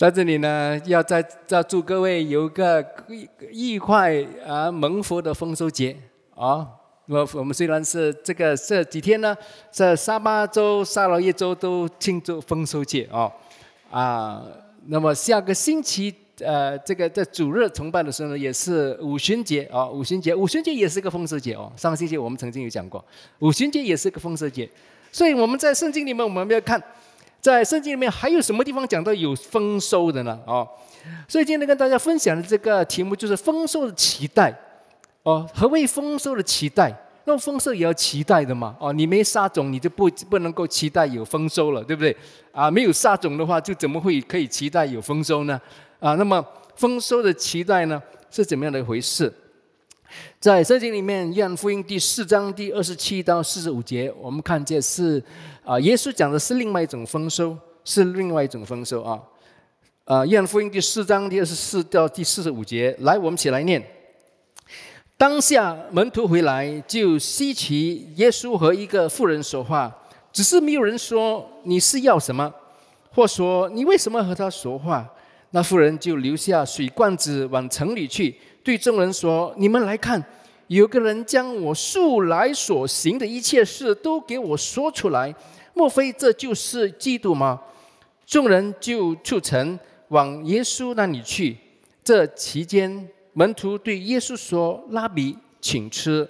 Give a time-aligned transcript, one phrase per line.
[0.00, 5.94] 在这里呢，要在在祝各位有个愉愉快啊蒙福的丰收节
[6.34, 6.66] 啊。
[7.04, 9.36] 我我们虽然是这个这几天呢，
[9.70, 13.30] 在沙巴州、沙劳越州都庆祝丰收节哦
[13.90, 14.42] 啊。
[14.86, 19.86] 那么下个星期呃，这个在主日崇拜的时候呢，也是五旬节啊。
[19.86, 21.70] 五旬节，五旬节也是个丰收节哦。
[21.76, 23.04] 上个星期我们曾经有讲过，
[23.40, 24.66] 五旬节也是个丰收节。
[25.12, 26.82] 所以我们在圣经里面，我们要看。
[27.40, 30.38] 在圣经里面还有什么地方讲到有丰收的呢？
[30.46, 30.68] 哦，
[31.26, 34.54] 所以今天跟大家分享的这个题目就是丰收的期待。
[35.22, 36.94] 哦，何谓丰收的期待？
[37.24, 38.74] 那丰收也要期待的嘛。
[38.78, 42.14] 哦，你没撒种，你就不不能够期待有丰收了，对不对？
[42.52, 45.60] 啊，没有撒种的话，就怎么会可以期待有丰收呢？
[45.98, 46.44] 啊，那么
[46.76, 49.32] 丰收的期待呢，是怎么样的一回事？
[50.38, 55.22] 在圣经里面，《约翰福音》第四章第二十七到四十五节，我们看见是
[55.64, 59.20] 啊，耶稣讲的是另外一种丰收，是另外一种丰收啊。
[60.04, 63.82] 啊，《约翰福音》第四章第二十四到第四十五节，来，我们起来念。
[65.16, 69.94] 当下门徒回来，就稀奇耶稣和一个妇人说话，
[70.32, 72.52] 只是没有人说你是要什么，
[73.12, 75.08] 或说你为什么和他说话。
[75.52, 78.34] 那妇人就留下水罐子往城里去。
[78.62, 80.22] 对众人说：“你们来看，
[80.66, 85.34] 有个人将我素来所行的一切事都给我说出来，
[85.72, 87.58] 莫非这就是嫉妒吗？”
[88.26, 91.56] 众人就出城往耶稣那里去。
[92.04, 96.28] 这期间，门徒对耶稣说：“拉比，请吃。”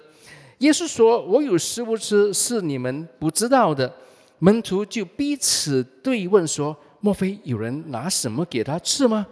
[0.59, 3.93] 耶稣说：“我有食物吃，是你们不知道的。”
[4.39, 9.27] 门徒就彼此对问说：“莫非有人拿什么给他吃吗？”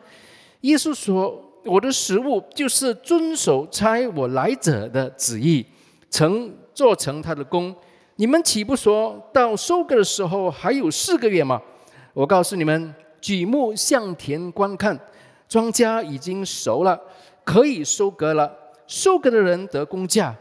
[0.62, 1.46] 耶稣说。
[1.66, 5.66] 我的食物就是遵守差我来者的旨意，
[6.10, 7.76] 成做成他的功。
[8.16, 11.62] 你们岂不说到收割的时候还有四个月吗？
[12.14, 14.98] 我告诉你们，举目向田观看，
[15.48, 17.00] 庄稼已经熟了，
[17.44, 18.52] 可以收割了。
[18.88, 20.36] 收割的人得工价，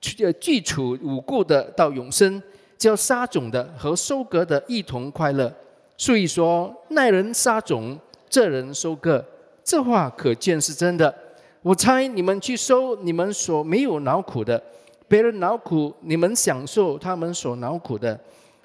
[0.00, 2.42] 去具储无故的到永生，
[2.76, 5.52] 叫杀种的和收割的一同快乐。
[5.96, 7.98] 所以说，那人撒种，
[8.28, 9.24] 这人收割。
[9.66, 11.12] 这话可见是真的。
[11.60, 14.62] 我猜你们去收你们所没有劳苦的，
[15.08, 18.18] 别人劳苦，你们享受他们所劳苦的。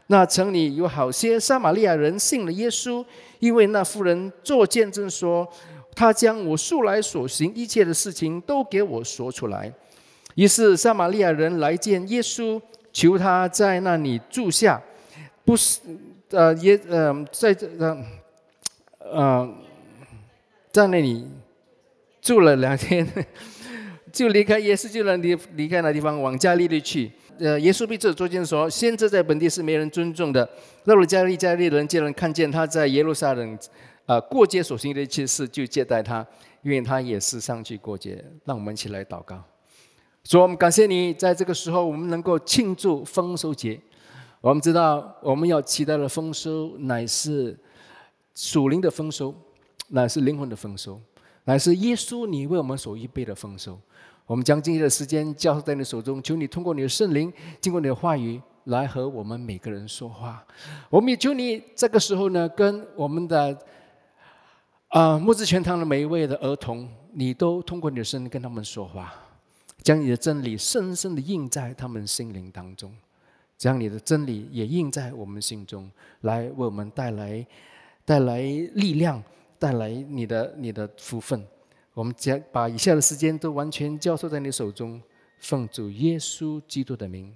[0.06, 3.04] 那城里有好些撒玛利亚人信了耶稣，
[3.40, 5.48] 因为那妇人做见证说，
[5.96, 9.74] 他将我素来所行一切的事情都给我说出来。
[10.36, 12.62] 于是撒玛利亚人来见耶稣，
[12.94, 14.80] 求他在那里住下。
[15.44, 15.80] 不是，
[16.30, 17.98] 呃，耶，呃，在这，呃，
[19.00, 19.50] 呃。
[20.72, 21.28] 在那里
[22.22, 23.08] 住了两天，
[24.12, 27.12] 就离开耶稣，就能离离开那地方，往加利利去。
[27.40, 30.48] 呃，耶稣被这捉奸说，先知在本地是没人尊重的。
[30.86, 33.58] 到了加利加利人，见人看见他在耶路撒冷，
[34.06, 36.26] 啊，过街所行的一切事，就接待他，
[36.62, 38.24] 因为他也是上去过节。
[38.46, 39.44] 让我们一起来祷告，
[40.24, 43.80] 说我们感谢你，在这个时候我们能够庆祝丰收节。
[44.40, 47.58] 我们知道我们要期待的丰收，乃是
[48.36, 49.34] 属灵的丰收。
[49.92, 51.00] 乃是灵魂的丰收，
[51.46, 53.80] 乃是耶稣你为我们所预备的丰收。
[54.26, 60.46] 我们将今天的时间交在你手中，求你通过你的圣灵，经过你的话语来和我们每个人说话。
[60.90, 63.58] 我们也求你这个时候呢，跟我们的
[64.88, 69.14] 啊木子全堂的每一位的儿童，你都通过你的圣灵跟他们说话，
[69.84, 72.96] 将你的真理深深的印在他们心灵当中，
[73.58, 75.92] 将你的真理也印在我们心中，
[76.22, 77.46] 来为我们带来
[78.06, 79.22] 带来力量。
[79.62, 81.46] 带来你的你的福分，
[81.94, 85.00] 我们将把以下的时间都完全交托在你手中，
[85.40, 87.32] 奉主耶稣基督的名，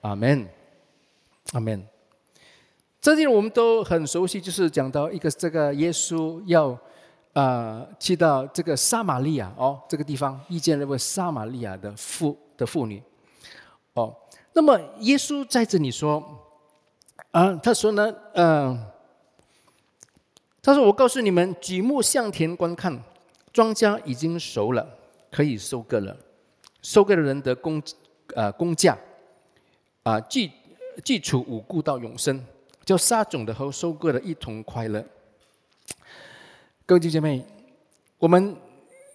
[0.00, 0.48] 阿门，
[1.52, 1.86] 阿门。
[3.00, 6.76] 这里我们都很熟悉，就是讲到一个这个耶稣要
[7.34, 13.00] 啊去到这个撒玛利亚哦这个地方，遇见那位撒玛利亚的妇的妇女，
[13.92, 14.12] 哦，
[14.54, 16.20] 那么耶稣在这里说，
[17.30, 18.86] 啊，他说呢，嗯。
[20.62, 23.02] 他说：“我告诉你们，举目向田观看，
[23.50, 24.86] 庄稼已经熟了，
[25.30, 26.14] 可以收割了。
[26.82, 27.82] 收割的人得工，
[28.34, 28.98] 呃，工价，
[30.02, 30.50] 啊，既
[31.02, 32.44] 既处五谷到永生，
[32.84, 35.02] 叫撒种的和收割的一同快乐。
[36.84, 37.42] 各位弟兄姐妹，
[38.18, 38.54] 我们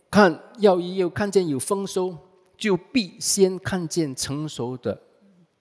[0.09, 2.17] 看要一有看见有丰收，
[2.57, 4.99] 就必先看见成熟的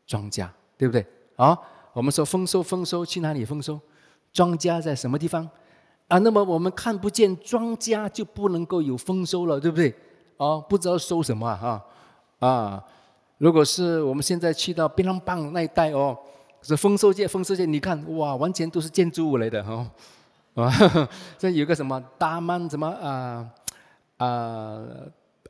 [0.07, 0.49] 庄稼，
[0.79, 1.05] 对不对？
[1.37, 1.59] 啊，
[1.93, 3.79] 我们说丰收，丰收去哪里丰收？
[4.33, 5.47] 庄稼在什么地方？”
[6.09, 9.95] 啊，那么我们看不见庄稼，就不能够有丰收了，对不对？
[10.37, 11.83] 哦，不知道收什么啊？
[12.41, 12.85] 啊，
[13.39, 16.17] 如果是我们现在去到槟榔棒那一带哦，
[16.61, 19.87] 是丰收界，丰收界，你看哇，完全都是建筑物来的哈，
[20.55, 21.09] 啊，
[21.39, 23.47] 这有个什么大曼什么啊
[24.19, 24.83] 啊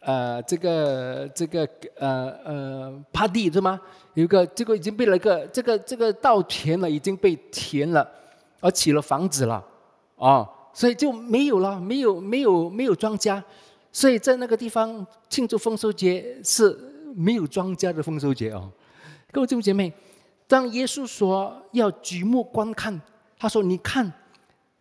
[0.01, 3.81] 呃这个这个呃呃帕地对吗？
[4.13, 8.07] 有个这个已经被了个这个这个稻田了，已经被填了，
[8.61, 9.65] 而起了房子了，
[10.17, 13.43] 啊，所以就没有了，没有没有没有庄稼，
[13.93, 16.77] 所以在那个地方庆祝丰收节是
[17.15, 18.71] 没有庄稼的丰收节哦。
[19.31, 19.93] 各位弟兄姐妹，
[20.47, 23.01] 当耶稣说要举目观看，
[23.39, 24.13] 他说你看。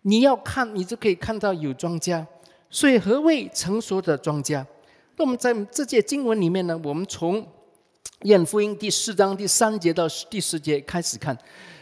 [0.05, 2.25] 你要看，你就可以看到有庄稼。
[2.69, 4.55] 所以何谓成熟的庄稼？
[5.15, 7.41] 那我们在这节经文里面呢，我们从
[8.23, 11.37] 《约福音》第四章第三节到第十节开始看。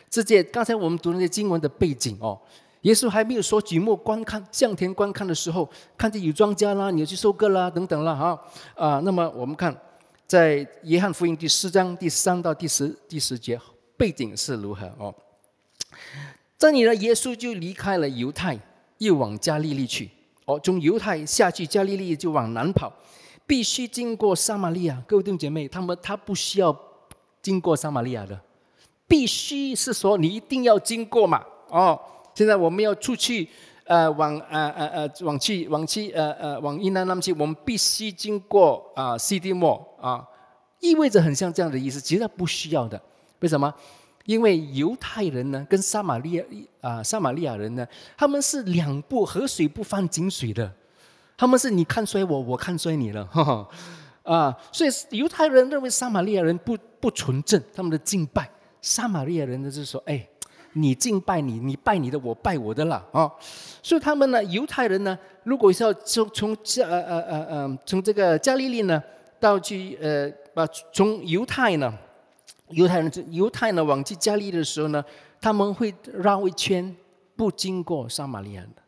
[0.07, 2.39] 这节刚才我们读那些经文的背景哦，
[2.81, 8.41] 耶稣还没有说举目观看、向田观看的时候，看见有庄稼啦，你要去收割啦，等等啦，哈
[8.75, 8.99] 啊。
[9.03, 9.75] 那么我们看
[10.25, 13.59] 在《约翰福音》第四章第三到第十第十节
[13.95, 15.13] 背景是如何哦。
[16.57, 18.57] 这里呢，耶稣就离开了犹太，
[18.97, 20.09] 又往加利利去。
[20.45, 22.91] 哦，从犹太下去加利利就往南跑，
[23.45, 25.03] 必须经过撒玛利亚。
[25.07, 26.75] 各位弟兄姐妹，他们他不需要
[27.43, 28.39] 经过撒玛利亚的，
[29.07, 31.43] 必须是说你一定要经过嘛。
[31.69, 31.99] 哦，
[32.33, 33.47] 现在我们要出去，
[33.85, 40.25] 呃，往呃呃呃往去往去呃呃往云南那去，我们必须经过啊西蒂莫啊，
[40.79, 41.99] 意味着很像这样的意思。
[41.99, 43.01] 其实不需要的，
[43.39, 43.73] 为什么？
[44.25, 46.43] 因为犹太人呢，跟撒玛利亚
[46.79, 47.85] 啊，撒玛利亚人呢，
[48.15, 50.71] 他们是两不河水不犯井水的，
[51.35, 53.67] 他们是你看衰我，我看衰你了，哈
[54.21, 58.47] 啊，所以犹太人认为撒玛利亚人不不纯正，他们的敬拜，
[58.79, 60.25] 撒玛利亚人呢就是说，哎，
[60.73, 63.31] 你敬拜你，你拜你的，我拜我的了啊，
[63.83, 69.01] 所以他们呢，犹太人呢，如果是要从从加呃呃呃呃从这个加利利呢，
[69.39, 71.93] 到去呃把从犹太呢。
[72.73, 75.03] 犹太人，犹太呢，往去加利的时候呢，
[75.41, 76.95] 他们会绕一圈，
[77.35, 78.81] 不经过撒玛利亚的。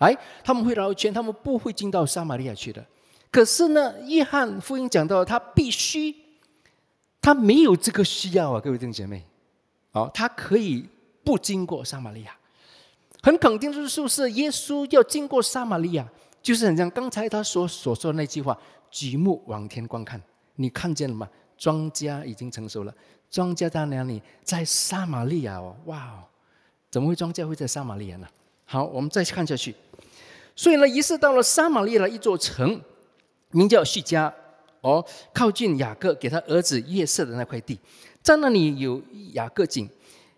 [0.00, 0.14] 哎，
[0.44, 2.84] 他们会绕一圈，他们不会进到撒玛利亚去的。
[3.30, 6.14] 可是呢，约翰福音讲到，他必须，
[7.22, 9.24] 他没有这个需要啊，各位弟兄姐妹，
[9.92, 10.88] 哦，他可以
[11.24, 12.36] 不经过撒玛利亚。
[13.22, 16.08] 很肯定就是，是耶稣要经过撒玛利亚，
[16.42, 18.58] 就是很像刚才他所所说的那句话：
[18.90, 20.20] 举目往天观看，
[20.56, 21.28] 你看见了吗？
[21.58, 22.94] 庄稼已经成熟了，
[23.30, 24.22] 庄稼在哪里？
[24.42, 26.24] 在撒玛利亚哦，哇哦，
[26.90, 28.26] 怎么会庄稼会在撒玛利亚呢？
[28.64, 29.74] 好，我们再看下去。
[30.56, 32.80] 所以呢，于是到了撒玛利亚一座城，
[33.50, 34.32] 名叫叙加，
[34.80, 35.04] 哦，
[35.34, 37.78] 靠近雅各给他儿子约瑟的那块地，
[38.22, 39.00] 在那里有
[39.32, 39.88] 雅各井。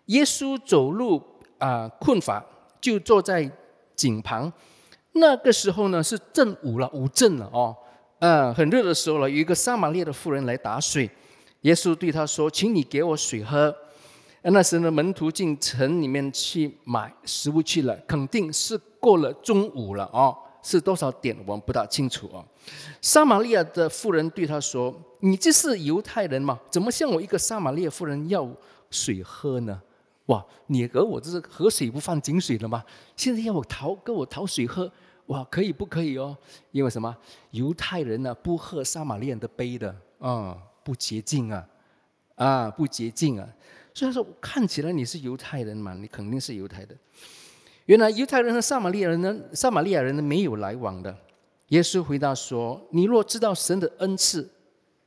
[0.07, 1.21] 耶稣走路
[1.57, 2.43] 啊困乏，
[2.81, 3.49] 就坐在
[3.95, 4.51] 井旁。
[5.13, 7.75] 那个时候呢，是正午了，午正了哦。
[8.19, 11.09] 嗯，很热的时候了，有一个撒玛利亚的妇人来打水，
[11.61, 13.73] 耶稣对他说：“请你给我水喝。”
[14.43, 22.43] 那时呢，门徒进城里面去买食物去了，肯定是过了中午了哦，是多少点我们不大清楚哦。
[23.01, 26.59] 撒玛利亚的妇人对他说：“你这是犹太人吗？
[26.71, 28.49] 怎么向我一个撒玛利亚妇人要
[28.89, 29.79] 水喝呢？
[30.27, 32.83] 哇，你和我这是河水不犯井水了吗？
[33.15, 34.91] 现在要我讨跟我讨水喝？”
[35.27, 36.35] 哇，可以不可以哦？
[36.71, 37.15] 因为什么？
[37.51, 41.65] 犹太人呢不喝撒玛利亚的杯的，啊，不洁净啊，
[42.35, 43.47] 啊，不洁净啊。
[43.93, 46.93] 虽然说看起来你是犹太人嘛，你肯定是犹太的。
[47.85, 51.15] 原来犹太人和撒玛利亚人呢，撒玛利亚人呢没有来往的。
[51.69, 54.49] 耶稣回答说：“你若知道神的恩赐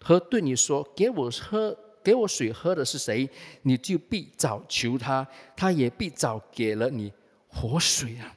[0.01, 3.29] 和对你说给我喝、给我水喝的是谁，
[3.63, 7.13] 你就必早求他，他也必早给了你
[7.49, 8.35] 活水啊。”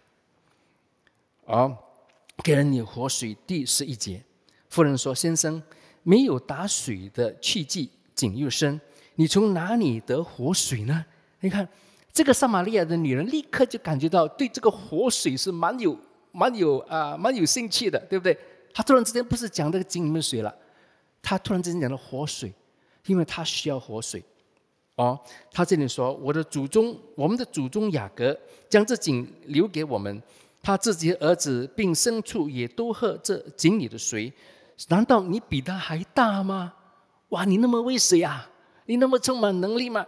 [1.48, 1.78] 啊，
[2.44, 3.36] 给了你活水。
[3.48, 4.24] 第十一节，
[4.70, 5.62] 妇人说：“先生，
[6.04, 8.80] 没有打水的器具，井又深，
[9.16, 11.04] 你从哪里得活水呢？”
[11.42, 11.68] 你看，
[12.20, 15.98] 这个撒玛利亚的女人立刻就感觉到对这个活水是蛮有、
[16.34, 18.38] 蛮有啊、蛮有兴趣的，对不对？
[18.74, 20.54] 她突然之间不是讲这个井里面水了，
[21.22, 22.52] 她突然之间讲到活水，
[23.06, 24.22] 因为她需要活水。
[24.96, 25.18] 哦，
[25.50, 30.22] 她这里说：“我的祖宗，我们的祖宗雅各将这井留给我们。”
[30.62, 34.34] 他自己的儿子并牲畜也都喝这井里的水，
[34.90, 36.74] 难道你比他还大吗？
[37.30, 38.50] 哇，你那么会水啊？
[38.88, 40.06] 你那么充满能力吗？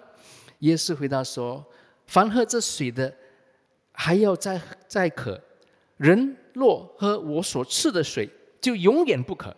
[0.59, 1.65] 耶稣回答说
[2.11, 3.15] ：“凡喝这水的，
[3.93, 5.33] 还要再再渴；
[5.95, 9.55] 人若喝我所赐的水，就永远不渴。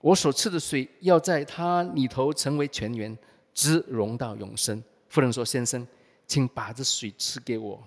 [0.00, 3.16] 我所赐的水要在他里头成为泉源，
[3.54, 5.86] 直融到永生。”夫人说：“先生，
[6.26, 7.80] 请把这水赐给我，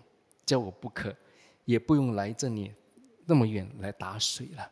[0.46, 1.14] 叫我不渴。”
[1.66, 2.72] 也不用来这里
[3.26, 4.72] 那么远来打水了。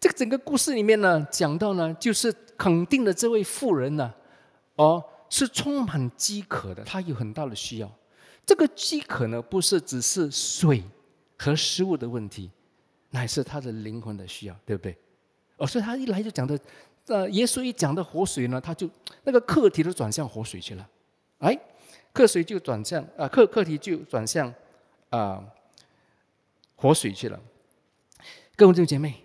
[0.00, 4.12] 这个整个故事里面呢，讲到呢，就是肯定了这位妇人呢，
[4.74, 7.90] 哦，是充满饥渴的，他有很大的需要。
[8.44, 10.82] 这个饥渴呢，不是只是水
[11.36, 12.50] 和食物的问题，
[13.10, 14.96] 乃是他的灵魂的需要，对不对？
[15.56, 16.58] 哦，所以他一来就讲的，
[17.06, 18.88] 呃，耶稣一讲的活水呢，他就
[19.24, 20.88] 那个课题都转向活水去了，
[21.38, 21.58] 哎，
[22.12, 24.52] 课水就转向啊，课课题就转向
[25.10, 25.42] 啊，
[26.76, 27.40] 活水去了。
[28.54, 29.24] 各位弟兄姐妹，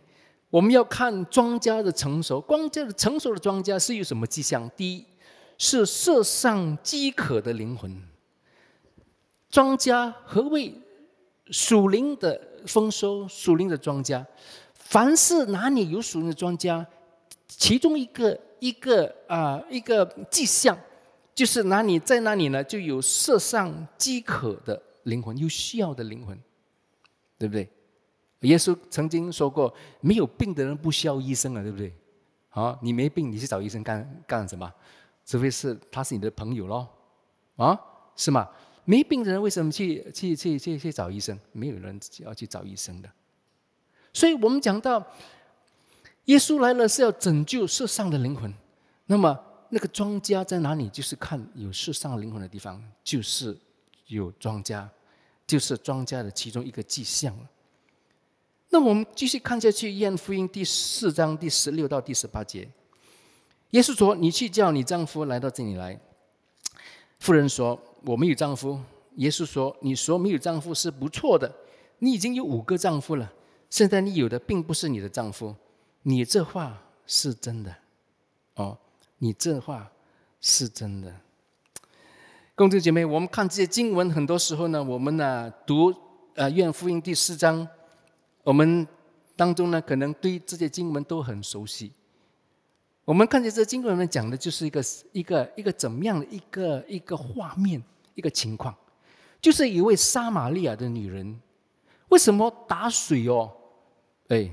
[0.49, 4.69] 我们要看庄稼的成熟，庄稼的成熟的庄稼是有什么迹象？
[4.75, 5.05] 第一，
[5.63, 7.95] 是世上饥渴的灵魂。
[9.47, 10.73] 庄稼何谓
[11.51, 13.27] 属灵的丰收？
[13.27, 14.25] 属灵的庄稼。
[14.73, 16.83] 凡是哪里有属灵的庄稼，
[17.47, 20.75] 其中一个一个啊一个迹象，
[21.35, 26.35] 就是哪里在哪里呢，就有世上饥渴的灵魂，有需要的灵魂，
[27.37, 27.69] 对不对？
[28.39, 31.93] 耶稣曾经说过，没有病的人不需要医生啊，对不对？
[32.49, 34.73] 啊，你没病，你去找医生干干什么？
[35.31, 36.85] 除非是他是你的朋友咯，
[37.55, 37.79] 啊，
[38.17, 38.49] 是吗？
[38.83, 41.39] 没病的人为什么去去去去去找医生？
[41.53, 43.09] 没有人要去找医生的。
[44.11, 45.01] 所以我们讲到，
[46.25, 48.53] 耶稣来了是要拯救世上的灵魂。
[49.05, 50.89] 那么那个庄家在哪里？
[50.89, 53.57] 就是看有世上灵魂的地方，就是
[54.07, 54.89] 有庄家，
[55.47, 57.49] 就是庄家的其中一个迹象了。
[58.67, 62.69] 那我们继续看下去，《约翰福音》第四章第十六到第十八节，
[63.71, 65.99] 耶稣说：“你去叫你丈夫来到这里来。”
[67.19, 68.79] 妇人说：“我没有丈夫。”
[69.17, 71.53] 耶稣说：“你说没有丈夫是不错的，
[71.99, 73.31] 你已经有五个丈夫了。”
[73.69, 75.55] 现在你有的并不是你的丈夫，
[76.03, 77.73] 你这话是真的，
[78.55, 78.77] 哦，
[79.19, 79.89] 你这话
[80.41, 81.15] 是真的。
[82.53, 85.93] 公众姐妹，我们看这些经文，很多时候呢，我们呢读
[86.35, 87.65] 呃《愿福音》第四章，
[88.43, 88.85] 我们
[89.37, 91.93] 当中呢可能对这些经文都很熟悉。
[93.11, 97.83] 我们看见这经文里面讲的就是一个一个一个怎么样的一个一个画面，
[98.15, 98.73] 一个情况，
[99.41, 101.37] 就是一位撒玛利亚的女人，
[102.07, 103.51] 为什么打水哦？
[104.29, 104.49] 哎，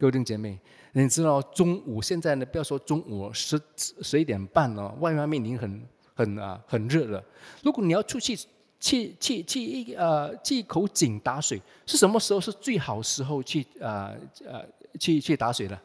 [0.00, 0.58] 各位弟兄姐妹，
[0.94, 2.44] 你知道中午现在呢？
[2.46, 3.56] 不要说中午十
[4.02, 7.22] 十一点半哦，外外面已经很很啊很热了。
[7.62, 8.36] 如果你要出去
[8.80, 14.12] 去去去一呃去一口井打水，是什么时候是最好时候去啊
[14.44, 14.66] 呃
[14.98, 15.78] 去去打水呢？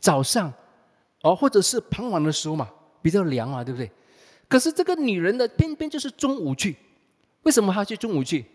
[0.00, 0.52] 早上
[1.22, 2.68] 哦，或者是傍晚的时候嘛，
[3.00, 3.90] 比较凉啊，对不对？
[4.48, 6.76] 可是这个女人呢，偏偏就是中午去，
[7.42, 8.46] 为什么她去中午去？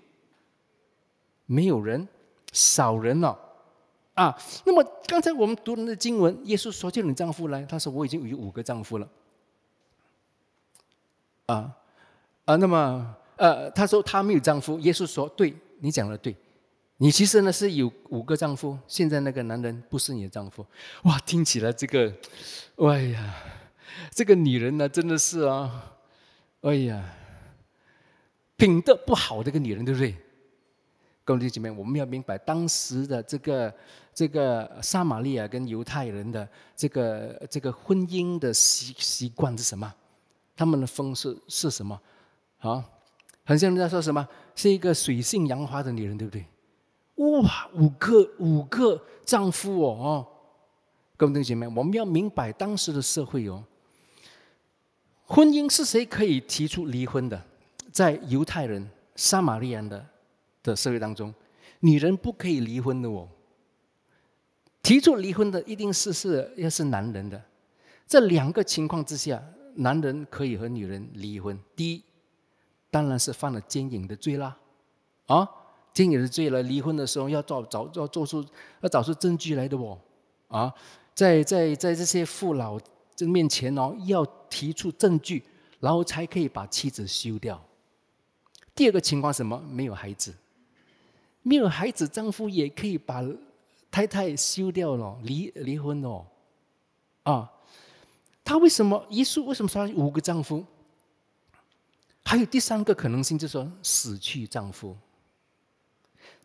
[1.45, 2.07] 没有人。
[2.57, 3.37] 少人了，
[4.13, 4.33] 啊，
[4.65, 9.09] 那么刚才我们读的那经文，耶稣说叫你丈夫来，他说我已经有五个丈夫了，
[11.47, 11.75] 啊，
[12.45, 16.33] 啊，那么呃，他说他没有丈夫，耶稣说对你讲的对，
[16.97, 20.65] 你其实呢是有五个丈夫，现在那个男人不是你的丈夫，
[21.03, 22.13] 哇，听起来这个，
[22.77, 23.35] 哎呀，
[24.11, 25.93] 这个女人呢真的是啊，
[26.61, 27.03] 哎呀，
[28.55, 30.15] 品德不好的一个女人，对不对？
[31.25, 33.73] 各位姐妹，我们要明白当时的这个
[34.13, 36.47] 这个撒玛利亚跟犹太人的
[36.77, 39.93] 这个这个婚姻的习习惯是什么？
[40.55, 41.99] 他们的风是是什么？
[42.59, 42.85] 啊，
[43.43, 44.25] 很像人家说什么，
[44.55, 46.45] 是一个水性杨花的女人，对不对？
[47.15, 50.27] 哇，五个五个丈夫哦，
[51.17, 53.63] 各位姐妹，我们要明白当时的社会哦，
[55.25, 57.41] 婚姻是谁可以提出离婚的？
[57.91, 60.05] 在犹太人、撒玛利亚的。
[60.65, 61.31] 的社会当中，
[61.81, 63.29] 女人不可以离婚的哦。
[64.81, 67.39] 提出离婚的一定是是要是男人的。
[68.07, 69.39] 这两个情况之下，
[69.75, 71.55] 男人可以和女人离婚。
[71.75, 72.03] 第一，
[72.89, 74.57] 当然是犯了奸淫的罪啦，
[75.27, 75.47] 啊，
[75.95, 76.61] 奸淫的罪了。
[76.61, 78.45] 离婚的时候要找找要做出
[78.81, 79.97] 要找出证据来的哦，
[80.49, 80.71] 啊，
[81.15, 82.79] 在在在这些父老
[83.15, 85.43] 这面前哦，要提出证据，
[85.79, 87.59] 然后才可以把妻子休掉。
[88.75, 89.59] 第二个情况什么？
[89.67, 90.31] 没有孩子。
[91.47, 93.23] 没有孩子，丈夫也可以把
[93.91, 96.25] 太太休掉了，离离婚哦，
[97.21, 97.51] 啊，
[98.43, 99.05] 他为什么？
[99.11, 100.65] 耶稣为什么说五个丈夫？
[102.23, 104.97] 还有第三个可能性，就是说死去丈夫。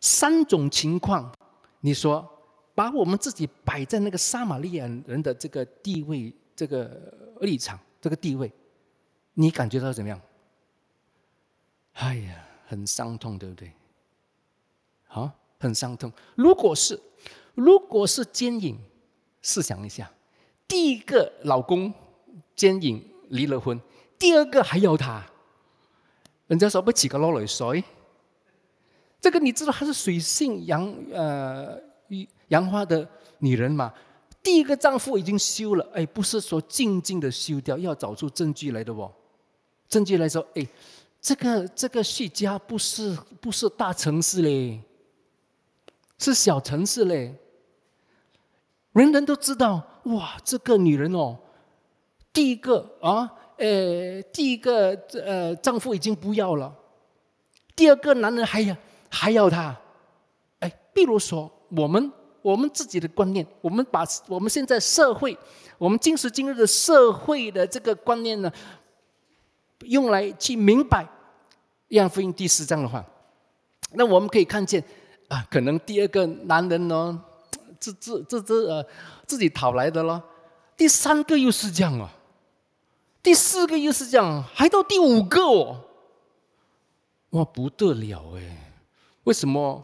[0.01, 1.31] 三种情况，
[1.79, 2.27] 你说
[2.73, 8.51] 把我们自己摆在那个撒玛利亚人的这个地位、这个立场、这个地位，
[9.35, 10.19] 你感觉到怎么样？
[11.93, 13.71] 哎呀，很伤痛，对不对？
[15.09, 16.11] 啊，很伤痛。
[16.35, 16.99] 如果是，
[17.53, 18.75] 如果是奸淫，
[19.43, 20.11] 试想一下，
[20.67, 21.93] 第一个老公
[22.55, 23.79] 奸淫离了婚，
[24.17, 25.23] 第二个还要他，
[26.47, 27.83] 人家说不几个落泪水。
[29.21, 31.79] 这个你知道她是水性杨呃
[32.47, 33.93] 杨花的女人嘛？
[34.43, 39.11] 第一个丈夫已经休了，哎，不是说静静的休掉，要找出证据来的哦。
[39.87, 40.67] 证据来说，哎，
[41.21, 44.81] 这个这个叙家不是不是大城市嘞，
[46.17, 47.35] 是小城市嘞。
[48.93, 51.37] 人人都知道，哇，这个女人哦，
[52.33, 56.75] 第一个啊，呃，第一个呃，丈夫已经不要了，
[57.75, 58.75] 第二个男人还要
[59.11, 59.77] 还要他。
[60.61, 65.37] 哎，比如说我们我们自己的观念，我们把我们现在社会，
[65.77, 68.51] 我们今时今日的社会的这个观念呢。
[69.85, 71.03] 用来去明白
[71.87, 73.03] 《约翰福音》第四章的话，
[73.93, 74.79] 那我们可以看见
[75.27, 77.19] 啊，可能第二个男人呢，
[77.79, 78.85] 自自自自呃
[79.25, 80.21] 自己讨来的咯，
[80.77, 82.07] 第三个又是这样哦，
[83.23, 85.83] 第四个又是这样，还到第五个哦，
[87.31, 88.70] 哇不得了哎！
[89.31, 89.81] 为什么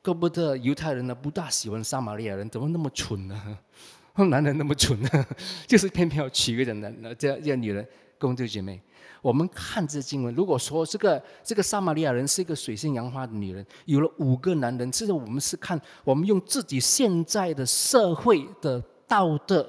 [0.00, 2.48] 哥不得犹太人呢不大喜欢撒玛利亚人？
[2.48, 3.58] 怎么那么蠢呢？
[4.30, 5.26] 男人那么蠢呢？
[5.68, 7.14] 就是偏偏要娶一个人呢？
[7.14, 7.86] 这样这样女人，
[8.18, 8.80] 各位姐妹。
[9.20, 19.68] 我们看这经文，如果说这个这个撒玛利亚人是一个水性杨花的女人，有了五个男人，其实我们是看我们用自己现在的社会的道德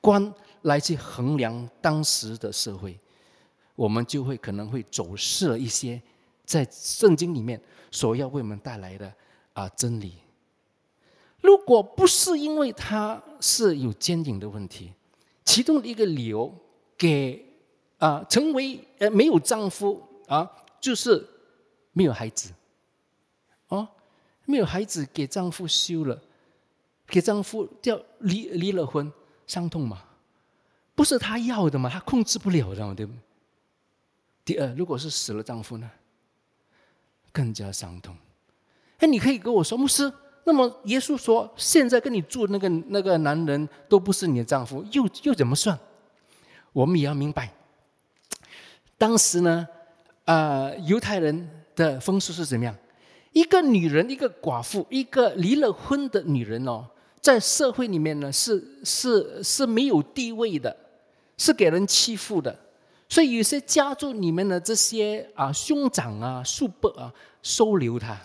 [0.00, 2.96] 观来去衡量当时的社会，
[3.74, 6.00] 我们就会可能会走失了一些
[6.44, 9.12] 在圣经里面所要为我们带来的
[9.52, 10.14] 啊真理。
[11.40, 14.92] 如果不是因为他是有奸淫的问题，
[15.44, 16.54] 其中的一个理由
[16.96, 17.48] 给。
[18.02, 21.24] 啊，成为呃没有丈夫啊，就是
[21.92, 22.52] 没有孩子，
[23.68, 23.86] 哦，
[24.44, 26.20] 没有孩子给丈夫休了，
[27.06, 29.12] 给丈夫叫离离了婚，
[29.46, 30.02] 伤痛嘛，
[30.96, 33.12] 不是她要的嘛，她控制不了的嘛，对不？
[34.44, 35.88] 第二，如果是死了丈夫呢，
[37.32, 38.14] 更加伤痛。
[38.98, 40.12] 哎，你可以跟我说，牧师，
[40.44, 45.76] 那么耶稣说，现在跟你住那个那个男人都不是你的丈夫，又又怎么算？
[46.72, 47.52] 我们也要明白。
[48.96, 49.66] 当时呢，
[50.26, 52.76] 呃，犹太人的风俗是怎么样？
[53.32, 56.86] 一个女人，一个寡妇，一个离了婚的女人哦，
[57.20, 60.76] 在社会里面呢，是是是没有地位的，
[61.36, 62.56] 是给人欺负的。
[63.12, 68.18] 所以有些家族里面的这些啊兄长啊、叔伯啊，收留他，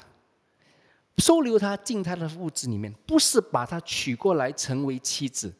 [1.17, 5.53] 收留他进他的屋子里面，不是把他娶过来成为妻子，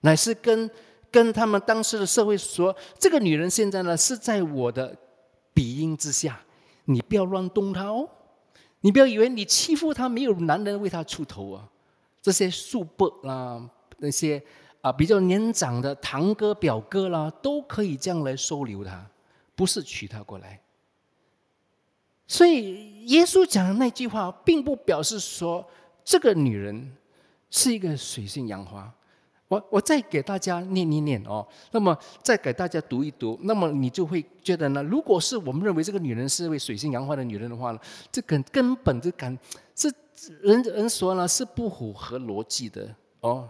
[0.00, 0.68] 乃是跟。
[1.10, 4.94] 跟他们当时的社会说，这个女人现在呢是在我的
[5.54, 6.38] 鼻音之下，
[6.84, 8.06] 你不要乱动她哦，
[8.82, 11.66] 你不要以为你欺负她没有男人为她出头啊。
[12.20, 14.42] 这些叔伯啊，那些
[14.92, 19.04] 比较年长的堂哥表哥啦，都可以这样来收留他，
[19.54, 20.60] 不是娶她过来。
[22.26, 25.66] 所以耶稣讲的那句话，并不表示说
[26.04, 26.94] 这个女人
[27.50, 28.92] 是一个水性杨花。
[29.48, 37.80] 我我再给大家念一念哦，那么再给大家读一读，那么你就会觉得呢，如果是我们认为这个女人是一位水性杨花的女人的话呢，
[38.12, 39.36] 这根根本就感
[39.74, 39.90] 是
[40.42, 43.48] 人人说呢是不符合逻辑的哦。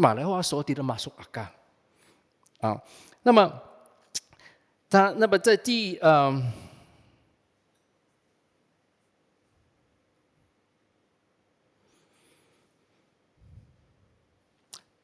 [0.00, 1.52] 马来话说的马说阿嘎
[2.60, 2.80] 啊，
[3.24, 3.60] 那么
[4.88, 6.52] 他那么在第嗯。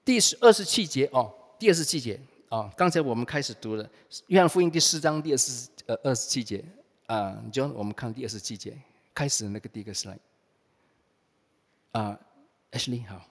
[0.05, 3.83] 第十二十七节哦，第二十七节啊，刚才我们开始读了
[4.27, 6.63] 《约翰福音》第四章第二十呃二十七节
[7.07, 8.79] 啊，就我们看第二十七节
[9.15, 10.19] 开始那个第一个 slide
[11.93, 12.21] 啊
[12.73, 13.27] ，Ashley 好，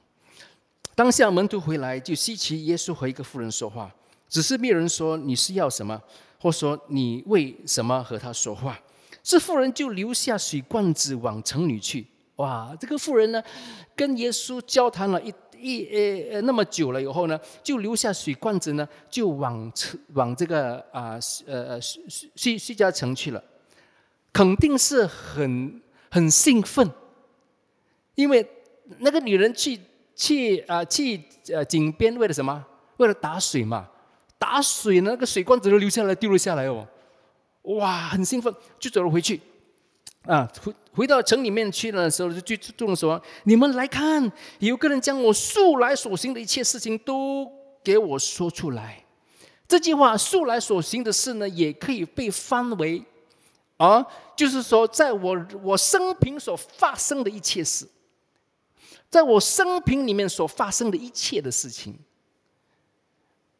[0.95, 3.93] 当下门徒回来就稀奇耶稣和一个妇人说话，
[4.29, 6.01] 只是没有人说你是要什么，
[6.39, 8.79] 或说你为什么和他说话，
[9.21, 12.05] 这妇人就留下水罐子往城里去。
[12.37, 13.43] 哇，这个妇人呢，
[13.95, 15.33] 跟耶稣交谈了一。
[15.65, 22.03] 一呃呃那么久了以后呢，就留下水罐子呢，就往城往这个啊呃呃西
[22.35, 23.41] 西西家城去了，
[24.33, 26.91] 肯定是很很兴奋，
[28.15, 28.45] 因为
[28.97, 29.79] 那个女人去
[30.15, 32.65] 去啊去呃井边为了什么？
[32.97, 33.87] 为了打水嘛，
[34.37, 36.87] 打水那个水罐子都流下来丢了下来哦，
[37.63, 39.41] 哇，很兴奋，就走了回去。
[40.25, 47.51] 啊，回回到城里面去的时候，就就众说：“你们来看，有个人将我素来所行的一切事情都
[47.83, 49.03] 给我说出来。”
[49.67, 53.03] 这句话“素来所行的事”呢，也可以被翻为
[53.75, 54.05] 啊，
[54.37, 57.85] 就是说，在我我生平所发生的一切事，
[59.13, 61.95] 在我生平里面所发生的一切的事情，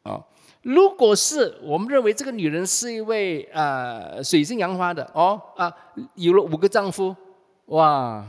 [0.02, 0.20] 啊。
[0.62, 5.72] 如果是我们认为这个女人是一位呃水性杨花的哦啊，
[6.14, 7.14] 有了五个丈夫，
[7.66, 8.24] 哇，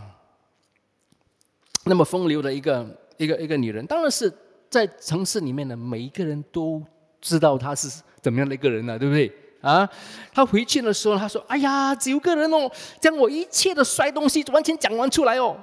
[1.85, 2.85] 那么风流的一个
[3.17, 4.31] 一个一个女人，当然是
[4.69, 6.83] 在城市里面的每一个人都
[7.19, 9.89] 知道她是怎么样的一个人呢，对不对啊。
[10.31, 12.69] 他回去的时候，他说：“哎呀，九个人哦，
[13.01, 15.57] 将我一切的摔东西完全讲完出来哦。”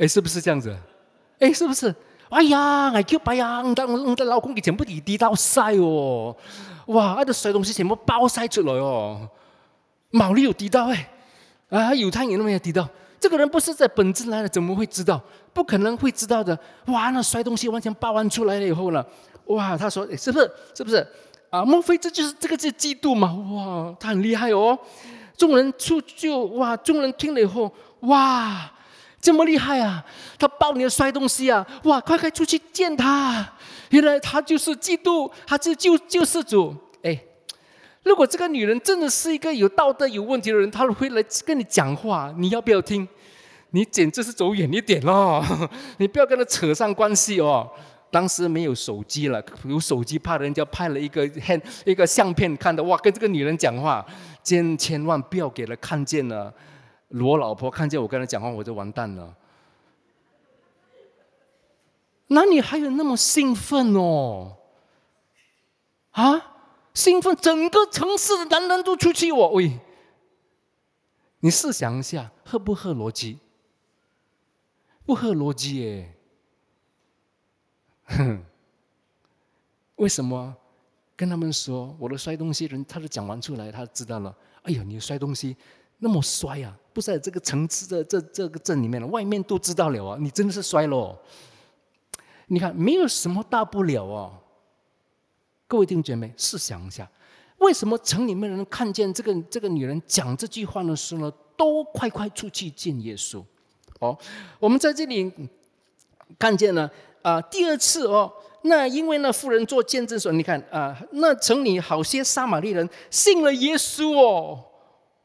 [0.00, 0.74] 哎，是不是这样子？
[1.38, 1.94] 哎，是不是？
[2.30, 6.34] 哎呀，哎叫白呀，我我的老公给全部滴滴到晒哦，
[6.86, 9.28] 哇，那个摔东西全部爆晒出来哦，
[10.10, 11.10] 毛利有滴到哎，
[11.68, 12.88] 啊，有太阳都没有滴到。
[13.18, 15.20] 这个人不是在本质来的，怎么会知道？
[15.52, 16.58] 不可能会知道的。
[16.86, 19.04] 哇，那摔东西完全爆完出来了以后呢？
[19.46, 20.50] 哇，他说是不是？
[20.74, 21.06] 是不是？
[21.50, 23.34] 啊，莫非这就是这个是嫉妒吗？
[23.52, 24.78] 哇，他很厉害哦。
[25.36, 28.72] 众人出就哇，众人听了以后，哇，
[29.20, 30.04] 这么厉害啊！
[30.38, 31.66] 他抱你摔东西啊！
[31.84, 33.52] 哇，快快出去见他！
[33.90, 36.74] 原来他就是嫉妒，他是救救世主。
[37.02, 37.20] 哎。
[38.02, 43.06] 如果这个女人真的是一个有道德有问题的人，她会来跟你讲话，你要不要听？
[43.72, 45.44] 你简直是走远一点哦！
[45.98, 47.70] 你不要跟她扯上关系哦。
[48.10, 51.26] 当时没有手机了，有手机怕人家拍了一个
[51.84, 54.04] 一个相片，看到哇，跟这个女人讲话，
[54.42, 56.50] 千千万不要给她看见了。
[57.10, 59.36] 我老婆看见我跟她讲话，我就完蛋了。
[62.28, 64.56] 哪里还有那么兴奋哦？
[66.12, 66.46] 啊？
[66.92, 69.78] 兴奋，整个城市的男人都出去我喂，
[71.38, 73.38] 你试想一下，合不合逻辑？
[75.06, 76.14] 不合逻辑耶！
[78.06, 78.44] 哼，
[79.96, 80.54] 为什么
[81.16, 84.36] 跟他们说我的摔东西人，他都讲完出来，他知道了。
[84.62, 85.56] 哎呀，你摔东西
[85.98, 90.16] 那么摔啊，不在这个城市的这这个镇里面了，外面都知道了啊！
[90.20, 91.16] 你真的是摔喽！
[92.46, 94.32] 你看，没有什么大不了哦。
[95.68, 97.08] 各位弟兄姐妹，试想一下，
[97.58, 103.40] 为什么城里面人看见这个这个女人讲这句话的时候呢，都快快出去见耶稣？
[104.00, 104.18] 哦，
[104.58, 105.32] 我们在这里
[106.38, 106.90] 看见了
[107.22, 114.64] 啊，第二次哦，那因为那妇人做见证说，你看啊，那城里好些撒玛利人信了耶稣哦，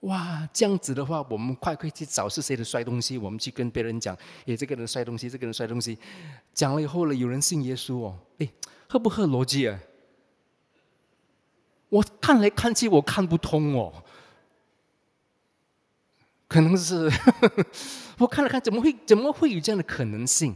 [0.05, 4.15] 哇，这样子的话，我们快快去找是谁的摔东西，我们去跟别人讲，
[4.45, 5.97] 诶，这个人摔东西，这个人摔东西，
[6.53, 8.49] 讲了以后呢，有人信耶稣哦，诶，
[8.87, 9.79] 合不合逻辑啊？
[11.89, 14.03] 我看来看去，我看不通哦。
[16.47, 17.11] 可能是
[18.19, 20.55] 我看了看，怎么会怎么会有这样的可能性？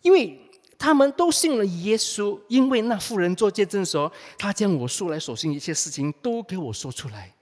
[0.00, 0.40] 因为
[0.78, 7.34] 他们都信了耶稣，因为那妇人做见证说，他将我素来所信一切事情都给我说出来，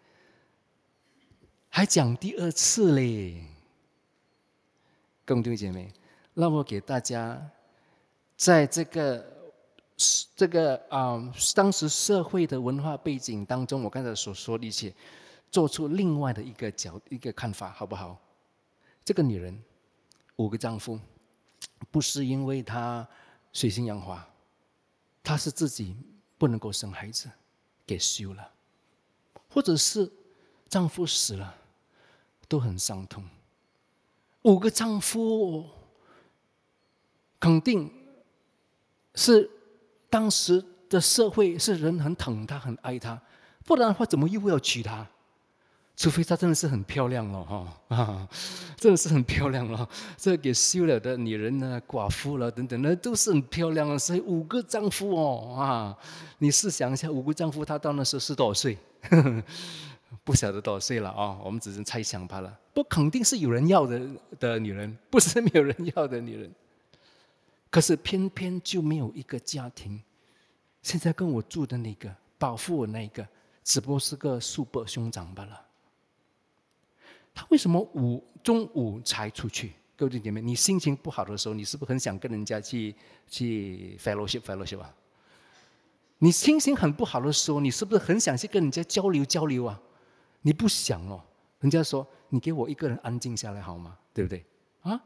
[1.74, 3.42] 还讲第二次嘞。
[5.24, 5.90] 各位弟姐妹，
[6.34, 7.50] 让我给大家
[8.36, 9.32] 在这个。
[10.34, 14.92] 这个啊，当时社会的文化背景当中，我刚才所说的一些，
[15.48, 18.20] 做出另外的一个角一个看法，好不好？
[19.04, 19.56] 这个女人
[20.36, 20.98] 五个丈夫，
[21.92, 23.06] 不是因为她
[23.52, 24.26] 水性杨花，
[25.22, 25.96] 她是自己
[26.36, 27.30] 不能够生孩子，
[27.86, 28.50] 给休了，
[29.48, 30.10] 或者是
[30.68, 31.54] 丈夫死了，
[32.52, 33.24] 都很伤痛。
[34.42, 35.64] 五个丈夫
[37.40, 37.90] 肯定
[39.14, 39.48] 是。
[40.12, 43.18] 当时的社会是人很疼她，很爱她，
[43.64, 45.06] 不然的话怎么又要娶她？
[45.96, 48.28] 除非她真的是很漂亮了哈啊，
[48.76, 49.88] 真的是很漂亮了。
[50.18, 53.98] 这给休了的女人呢，寡妇了等等，那都是很漂亮的。
[53.98, 55.96] 所以五个丈夫哦啊，
[56.40, 58.76] 你试想一下，五个丈夫，她到那时候是多少岁？
[60.24, 61.38] 不晓得多少岁了啊？
[61.44, 62.58] 我们只是猜想罢了。
[62.74, 64.00] 不，肯定是有人要的
[64.38, 66.50] 的女人，不是没有人要的女人。
[67.70, 70.02] 可是偏偏就没有一个家庭，
[70.82, 73.26] 现在跟我住的那个保护我那个，
[73.64, 75.66] 只不过是个叔伯兄长罢了。
[77.34, 79.72] 他为什么午中午才出去？
[79.96, 82.94] 各位姐妹，你心情不好的时候，你是不是很想跟人家去
[83.28, 84.94] 去 fellowship fellowship 啊？
[86.18, 89.80] 你心情很不好的时候，你是不是很想去跟人家交流交流啊？
[90.42, 91.22] 你不想哦，
[91.60, 93.96] 人家说你给我一个人安静下来好吗？
[94.12, 94.44] 对不对？
[94.82, 95.00] 啊，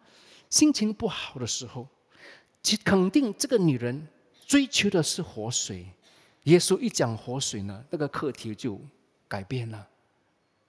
[0.51, 1.87] 心情不好的时候。
[2.63, 4.09] 其肯定这个女人
[4.45, 5.87] 追求的是活水，
[6.45, 8.81] 耶稣一讲活水呢，那个课题就
[9.29, 9.87] 改变了，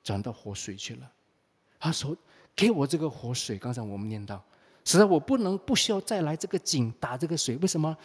[0.04, 1.12] 转到活水去了。
[1.80, 2.16] 他说
[2.56, 4.44] ：“给我这个活水。”刚才我们念到，
[4.86, 7.56] 实在我不能不需要再来这个井打这个水。
[7.58, 7.98] 为什么？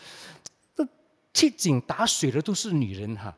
[0.75, 0.89] 这
[1.35, 3.37] 去井打水的都是女人哈。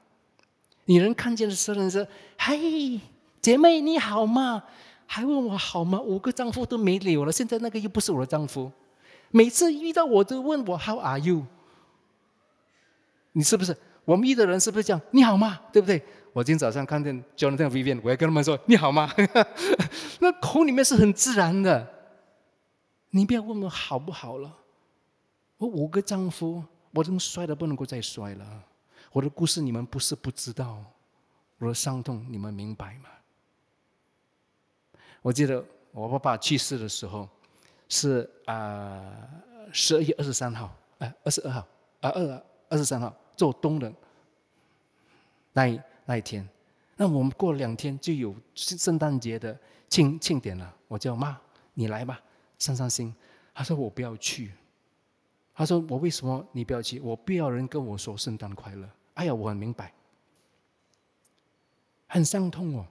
[0.85, 2.07] 女人看见的时候说
[2.39, 3.01] ：“嘿，
[3.45, 4.65] 姐妹你好吗？
[5.07, 6.01] 还问我好吗？
[6.01, 8.73] 五个丈夫都没有了，现在那个又不是我的丈夫。”
[9.31, 11.45] 每次遇到我都问我 How are you？
[13.33, 13.77] 你是不是？
[14.07, 15.01] 我们遇的人是不是这样？
[15.11, 15.61] 你好吗？
[15.71, 16.03] 对不对？
[16.33, 19.13] 我今天早上看见 Jonathan Vivian，我要跟他们说你好吗？
[20.21, 21.87] 那口里面是很自然的。
[23.11, 24.51] 你不要问我好不好了。
[25.59, 28.65] 我五个丈夫，我这么摔的不能够再摔了。
[29.13, 30.83] 我的故事你们不是不知道，
[31.59, 33.11] 我的伤痛，你们明白吗？
[35.25, 37.27] 我记得我爸爸去世的时候，
[37.89, 39.27] 是啊
[39.73, 41.61] 十二月二十三号，哎二十二号，
[42.03, 43.91] 啊二二十三号做冬的
[45.55, 46.47] 那一那一天，
[46.97, 49.59] 那我们过了两天就有圣诞节的
[49.89, 50.77] 庆庆典了。
[50.89, 51.41] 我叫妈，
[51.73, 52.21] 你来吧，
[52.59, 53.15] 散散心。
[53.55, 54.53] 他说我不要去，
[55.55, 57.01] 他说我为什么你不要去？
[57.01, 58.87] 我不要人跟我说圣诞快乐。
[59.15, 59.91] 哎呀，我很明白，
[62.09, 62.87] 很伤痛哦。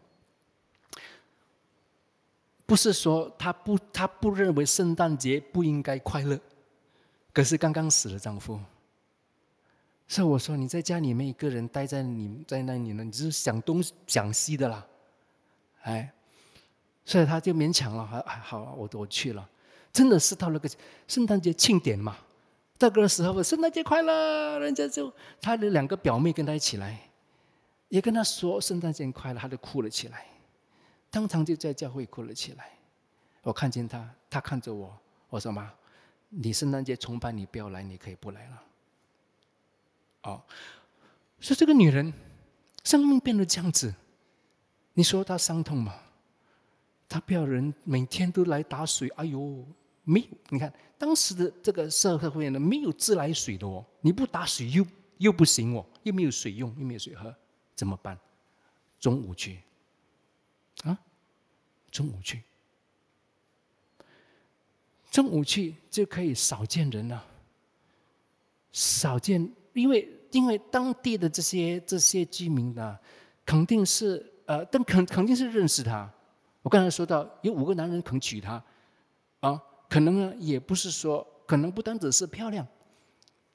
[2.66, 6.40] 不是说他不，他不认为圣诞节不应该快乐，
[7.34, 8.60] 可是刚刚死了丈夫，
[10.08, 14.86] 所以我说你在家里面一个人待在你在那里呢，你就是想东想西的啦，
[15.82, 16.14] 哎，
[17.04, 19.48] 所以他就勉强了，还好，我我去了，
[19.92, 20.70] 真的是到了个
[21.08, 22.18] 圣诞节庆典嘛，
[22.78, 26.98] 这个时候圣诞节快乐，人家就他的两个表妹跟他一起来，
[27.90, 30.26] 也跟他说圣诞节快乐，他就哭了起来。
[31.14, 32.72] 当场就在教会哭了起来。
[33.44, 34.98] 我看见他，他看着我，
[35.30, 35.72] 我说：“妈，
[36.30, 38.64] 你圣诞节崇拜你不要来，你可以不来了。”
[40.26, 40.42] 哦，
[41.40, 42.12] 说这个女人
[42.84, 43.94] 生命变得这样子，
[44.94, 45.94] 你说她伤痛吗？
[47.08, 49.64] 她不要人每天都来打水，哎呦，
[50.04, 50.28] 没有！
[50.50, 54.84] 你看当时的这个社会呢，没有自来水的哦，你不打水又
[55.20, 57.36] 又不行哦，又没有水用，又没有水喝，
[57.76, 58.18] 怎么办？
[59.00, 59.60] 中午去。
[60.84, 60.98] 啊，
[61.92, 62.42] 中午去，
[65.12, 67.26] 中午去就可以少见人了。
[68.72, 72.98] 少见，因为因为当地的这些这些居民呢，
[73.46, 76.12] 肯定是呃，但肯肯定是认识他。
[76.64, 78.64] 我刚才说到有五个男人肯娶她，
[79.42, 82.66] 啊，可能呢也不是说，可能不单只是漂亮，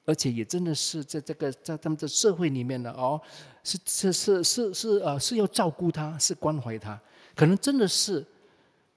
[0.05, 3.19] 而且也真的是在这个在他们的社会里面呢，哦，
[3.63, 7.01] 是是是是是呃是要照顾她，是关怀她。
[7.39, 8.27] 可能真的是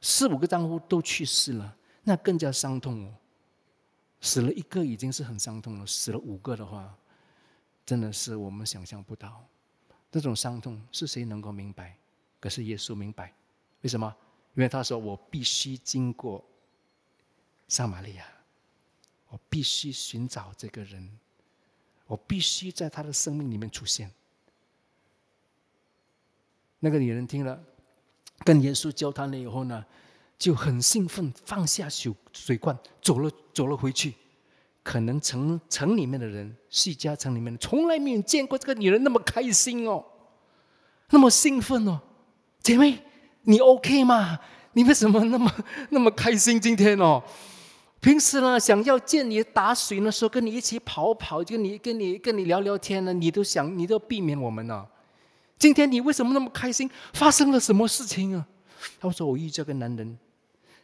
[0.00, 3.14] 四五个丈夫都去世了，那更加伤痛哦。
[4.20, 6.92] 死了一个已经是很伤痛了，死了五个的话，
[7.86, 9.46] 真的是我们想象不到。
[10.10, 11.96] 这种伤痛是谁能够明白？
[12.40, 13.32] 可是耶稣明白，
[13.82, 14.12] 为什么？
[14.54, 16.44] 因为他说：“我必须经过
[17.68, 18.26] 撒玛利亚，
[19.28, 21.16] 我必须寻找这个人，
[22.08, 24.10] 我必须在他的生命里面出现。”
[26.80, 27.62] 那个女人听了。
[28.44, 29.84] 跟耶稣交谈了以后呢，
[30.38, 34.14] 就很兴奋，放下水水罐，走了走了回去。
[34.82, 40.04] 可能城城里面的人，西家城里面从来没有见过这个女人那么开心哦，
[41.10, 42.00] 那么兴奋哦。
[42.60, 42.98] 姐妹，
[43.42, 44.38] 你 OK 吗？
[44.72, 45.52] 你为什么那么
[45.90, 47.22] 那么开心今天哦？
[48.00, 54.84] 平时呢，想要见你打水的时候，跟你一起跑跑，跟你跟你跟你聊聊天呢，你都想你都避免我们呢。
[55.62, 56.90] 今天你为什么那么开心？
[57.12, 58.44] 发生了什么事情啊？
[58.98, 60.18] 他说：“我遇这个男人，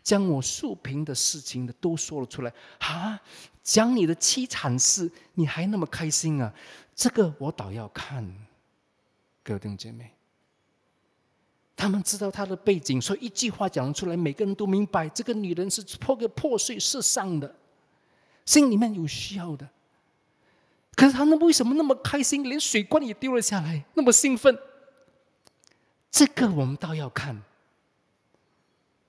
[0.05, 2.53] 将我竖平的事情的都说了出来。
[2.79, 3.21] 啊，
[3.61, 6.55] 讲你的凄惨事，你还那么开心啊？
[6.95, 8.33] 这个我倒要看。
[9.43, 10.13] 各位弟姐妹，
[11.75, 17.53] 他们知道他的背景，所以一句话讲出来，每个人都明白，这个女人是破个破碎世上的，
[18.45, 19.69] 心里面有需要的。
[20.95, 24.57] 可是他们为什么那么开心，连水罐也丢了下来，那么兴奋？”
[26.11, 27.43] 这个我们倒要看，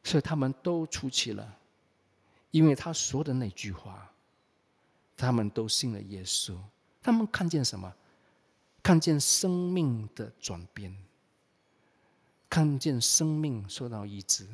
[0.04, 1.58] 所以他们都出去了，
[2.52, 4.12] 因为他说的那句话，
[5.16, 6.58] 他们都信了耶稣。
[7.02, 7.94] 他们看见什么？
[8.82, 10.96] 看见生命的转变，
[12.50, 14.48] 看见生命受到医治，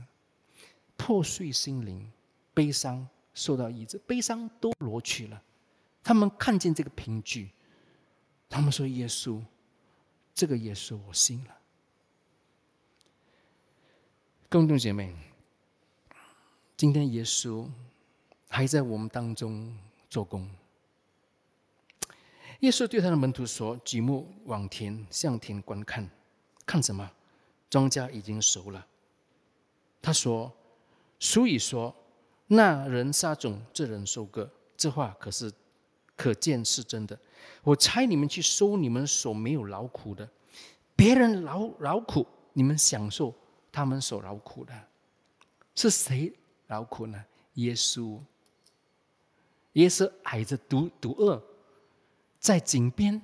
[0.97, 2.11] 破碎心灵、
[2.53, 5.41] 悲伤受到医治，悲伤都挪去了。
[6.03, 7.51] 他们看见这个凭据，
[8.49, 9.41] 他们说：“耶稣，
[10.33, 11.55] 这个耶稣我信了。”
[14.47, 15.13] 弟兄姐妹，
[16.77, 17.67] 今天耶稣
[18.47, 19.75] 还在我们当中
[20.07, 20.47] 做工。
[22.59, 26.09] 耶稣对他的门徒说：“举目往田，向田观看，
[26.65, 27.11] 看什么？
[27.69, 28.85] 庄稼已经熟了。”
[30.01, 30.53] 他说
[31.19, 31.93] ：“所以说，
[32.47, 34.49] 那人撒种，这人收割。
[34.77, 35.51] 这话可是
[36.15, 37.19] 可见是真的。
[37.63, 40.29] 我差你们去收你们所没有劳苦的，
[40.95, 43.33] 别人劳劳苦，你们享受。”
[43.75, 44.73] 他们所劳苦的，
[45.75, 46.33] 是谁
[46.67, 47.21] 劳苦呢？
[47.55, 48.17] 耶稣。
[49.73, 51.43] 耶稣挨着毒毒恶，
[52.39, 53.21] 在井边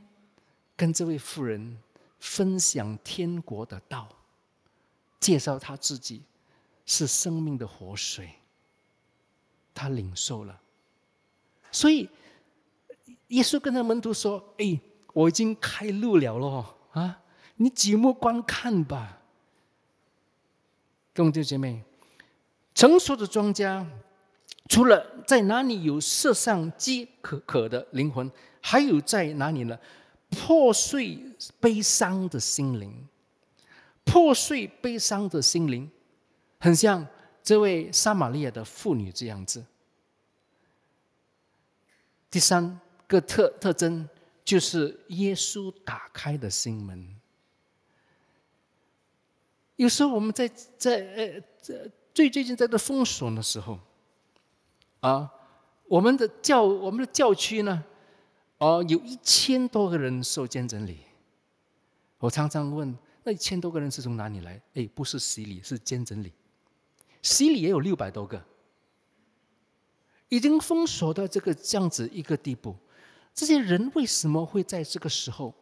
[0.76, 1.78] 跟这位妇人
[2.20, 4.10] 分享天国的道，
[5.22, 6.22] 介绍他自己
[6.86, 8.30] 是生命的活水。
[9.74, 10.60] 他领受了，
[11.72, 12.10] 所以
[13.30, 14.78] 耶稣跟他门徒说：“哎，
[15.14, 17.24] 我已经开路了咯，啊！”
[17.56, 19.21] 你举目观看吧，
[21.14, 21.84] 兄弟兄姐妹，
[22.74, 23.86] 成熟的庄稼，
[24.70, 29.78] 除了在哪里有世上饥渴渴的灵魂，还有在哪里呢？
[30.30, 31.20] 破碎
[31.60, 33.06] 悲伤的心灵，
[34.06, 35.92] 破碎悲伤的心灵，
[36.58, 37.06] 很像
[37.44, 39.66] 这位撒玛利亚的妇女这样子。
[42.30, 44.08] 第三个特特征
[44.46, 47.21] 就是耶稣打开的心门。
[49.76, 53.80] 有时候我们在在呃这最最近在这封锁的时候，
[55.00, 55.32] 啊，
[55.88, 57.84] 我们的教我们的教区呢，
[58.58, 61.00] 哦，有一千多个人受见证礼。
[62.20, 64.62] 我常常问，那一千多个人是从哪里来？
[64.76, 66.32] 哎，不是洗礼，是见证礼。
[67.24, 68.44] 洗礼也有六百多个。
[70.30, 72.76] 已经封锁到这个这样子一个地步，
[73.34, 75.54] 这些人为什么会在这个时候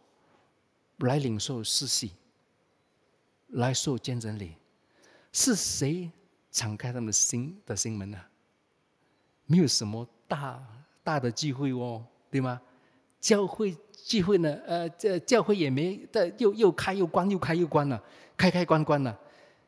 [0.98, 2.12] 来领受施洗、
[3.50, 4.54] 来受见证礼？
[5.32, 6.10] 是谁
[6.52, 8.18] 敞开他们心的心门呢？
[9.46, 10.62] 没有什么大
[11.04, 12.60] 大的聚会哦，对吗？
[13.20, 14.58] 教会聚会呢？
[14.66, 18.02] 呃，这教会也没的，又又开又关，又开又关了，
[18.38, 19.18] 开开关关了。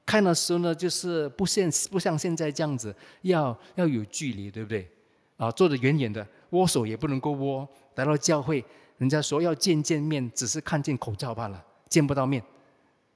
[0.05, 4.89] 开的时候呢，就是不像不像现在这样子，要要有距离，对不对？
[5.37, 7.67] 啊，坐得远远的，握手也不能够握。
[7.95, 8.63] 来到教会，
[8.97, 12.43] 人家说要见见面，只是看见口罩罢了，见不到面。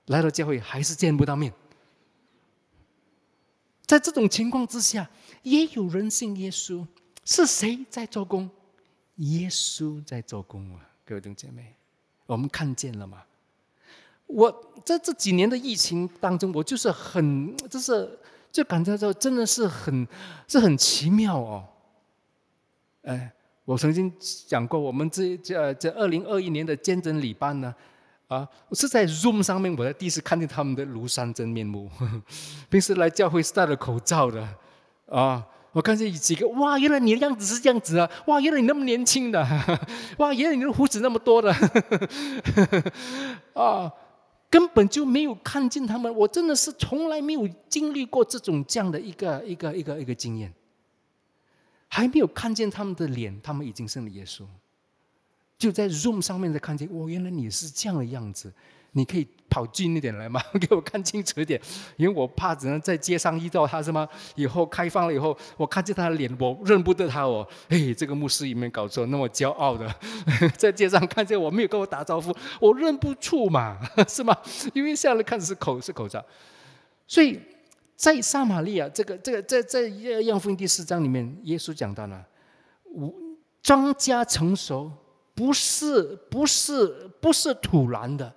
[0.07, 1.51] 来到教会还是见不到面。
[3.85, 5.09] 在这种情况之下，
[5.43, 6.85] 也有人信耶稣，
[7.23, 8.49] 是谁在做工？
[9.17, 11.75] 耶稣在做工啊，各位弟兄姐妹，
[12.25, 13.23] 我们看见了吗？
[14.27, 18.19] 我在这几年的疫情当中，我就是很，就是
[18.51, 20.07] 就感觉到真的是很，
[20.47, 21.67] 是很奇妙哦。
[23.03, 23.31] 哎，
[23.65, 24.11] 我曾经
[24.47, 27.73] 讲过，我们这这这二零二一年的见证礼班呢，
[28.27, 31.89] 啊，我是在 Zoom 上面，我才第一次看见他们的庐山真面目。
[32.69, 34.47] 平时来教会是戴着口罩的，
[35.07, 39.41] 啊，我看见几个，哇，原来你的样子是这样子啊，哇，原来你那么年轻的，
[40.17, 41.53] 哇，原来你的胡子那么多的，
[43.53, 43.91] 啊。
[44.47, 50.53] 根本就没有看见他们，我真的是从来没有经历过这种这样的一个一个一个一个经验，
[51.89, 54.45] 还没有看见他们的脸，他们已经信了耶稣，
[55.65, 58.53] 就在 Zoom 上面才看见，哦，原来你是这样的样子。
[58.91, 60.39] 你可以跑近一点来吗？
[60.61, 61.59] 给我看清楚一点，
[61.97, 64.07] 因为我怕只能在街上遇到他，是吗？
[64.35, 67.45] 以后开放了以后，我看见他的脸，我认不得他哦。
[67.69, 69.07] 哎，这个牧师有没有搞错？
[69.07, 69.91] 那么骄傲的，
[70.55, 74.37] 在街上看见我没有跟我打招呼，我认不出嘛， 是吗？
[74.75, 76.23] 因为下来看是口是口罩，
[77.07, 77.39] 所以
[77.95, 82.23] 在撒玛利亚这个这个在在约翰福音第四章里面，耶稣讲到了，
[83.63, 84.91] 庄稼成熟
[85.35, 86.87] 不是不是
[87.21, 88.33] 不是突然的。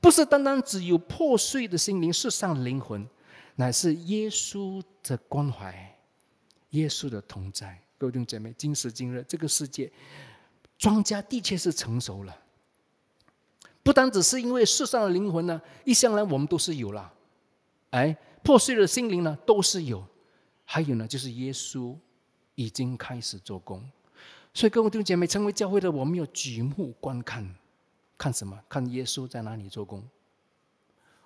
[0.00, 3.06] 不是单单只有破碎的心灵、世上的灵魂，
[3.56, 5.98] 乃是耶稣的关怀、
[6.70, 7.78] 耶稣的同在。
[7.98, 9.92] 各位弟兄姐妹，今时今日这个世界，
[10.78, 12.34] 庄稼的确是成熟了。
[13.82, 17.12] 不单只是因为世上的灵魂呢，一向来我们都是有了，
[17.90, 20.02] 哎，破碎的心灵呢都是有，
[20.64, 21.94] 还有呢，就是耶稣
[22.54, 23.86] 已经开始做工。
[24.52, 27.54] 所以各位弟兄姐妹，成为教会的我们要举目观看。
[28.18, 28.58] 看什么？
[28.68, 30.02] 看耶稣在哪里做工？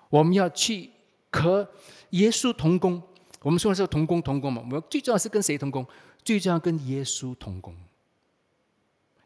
[0.08, 0.90] 我们要去
[1.32, 1.68] 和
[2.10, 3.02] 耶稣同工。
[3.42, 4.62] 我们说的是同工同工嘛？
[4.62, 5.84] 我们最重要是跟谁同工？
[6.22, 7.74] 最重要跟耶稣同工。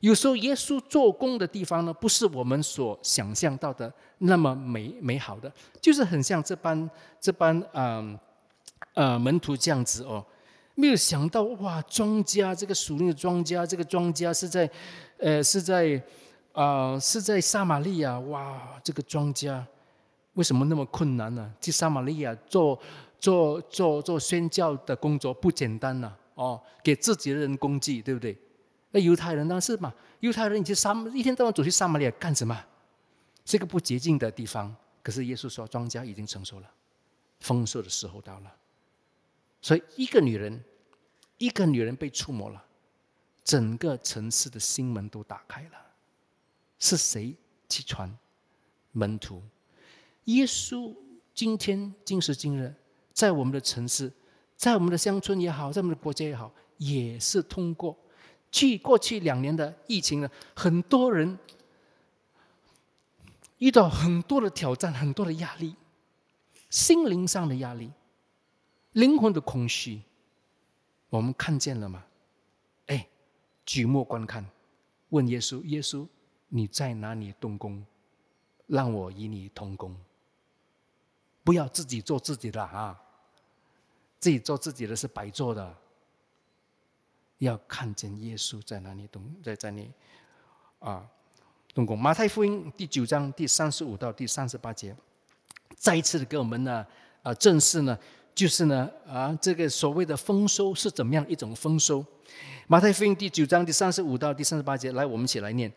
[0.00, 6.88] 有时候耶稣做工的地方呢，不是我们所想象到的那么美美好的，就是很像这般
[7.20, 8.18] 这般嗯
[8.94, 10.24] 呃门徒这样子哦。
[10.78, 14.70] 没有想到哇，庄家这个属灵的庄家，这个庄家是在
[15.18, 16.02] 呃是在。
[16.54, 18.80] 啊，是在撒玛利亚哇！
[18.82, 19.64] 这个庄家
[20.32, 21.54] 为什么那么困难呢？
[21.60, 22.76] 去撒玛利亚做
[23.20, 26.12] 做做做宣教的工作不简单呐！
[26.34, 28.36] 哦，给自己的人供给，对不对？
[28.90, 29.60] 那犹太人呢？
[29.60, 29.94] 是嘛？
[30.18, 32.60] 犹太人你去撒一天到晚走去撒玛利亚干什么？
[33.44, 34.74] 这个不洁净的地方。
[35.00, 36.68] 可是耶稣说，庄家已经成熟了，
[37.38, 38.52] 丰收的时候到了。
[39.69, 40.64] 所以一个女人，
[41.37, 42.64] 一个女人被触摸了，
[43.44, 45.73] 整个城市的心门都打开了。
[46.79, 47.37] 是谁
[47.69, 48.10] 去传
[48.92, 49.42] 门徒？
[50.25, 50.96] 耶稣
[51.35, 52.75] 今天今时今日，
[53.12, 54.10] 在我们的城市，
[54.56, 57.94] 在我们的乡村也好，在我们的国家也好，也是通过
[58.50, 61.38] 去过去两年的疫情呢，很多人
[63.58, 65.77] 遇到很多的挑战，很多的压力，
[66.71, 67.90] 心灵上的压力，
[68.99, 70.03] 灵魂的空虚，
[71.09, 72.05] 我们看见了吗？
[72.87, 73.07] 哎，
[73.65, 74.44] 举目观看，
[75.11, 76.05] 问耶稣，耶稣。
[76.49, 77.85] 你在哪里动工？
[78.67, 79.94] 让我与你同工。
[81.44, 83.01] 不要自己做自己的啊，
[84.19, 85.77] 自己做自己的是白做的。
[87.38, 89.92] 要看见耶稣在哪里动，在在你
[90.81, 91.09] 啊，
[91.73, 91.96] 动工。
[91.96, 94.96] 马太福音第九章第三十五到第三十八节，
[95.77, 96.85] 再一次的给我们呢
[97.23, 97.96] 啊，正式呢，
[98.38, 102.04] 就是呢啊，这个所谓的丰收是怎么样一种丰收？
[102.68, 105.68] 马太福音第九章第三十五到第三十八节，来，我们一起来念：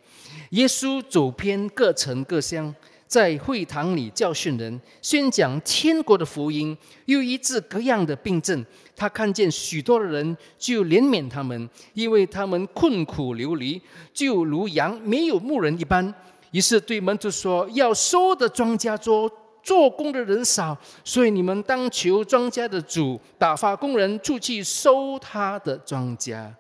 [0.52, 2.72] 耶稣走遍各城各乡。
[3.08, 8.64] 在会堂里教训人，宣讲天国的福音，又医治各样的病症。
[8.96, 13.82] 他看见许多的人，就怜悯他们，因为他们困苦流离，
[14.14, 16.14] 就如羊没有牧人一般。
[16.52, 19.28] 于是对门徒说：“要收的庄稼多，
[19.64, 26.52] 做工的人少，所以你们当求庄稼的主打发工人出去收他的庄稼。”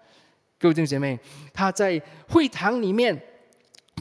[0.60, 1.20] 各位弟兄姐妹，
[1.54, 3.22] 他在会堂里面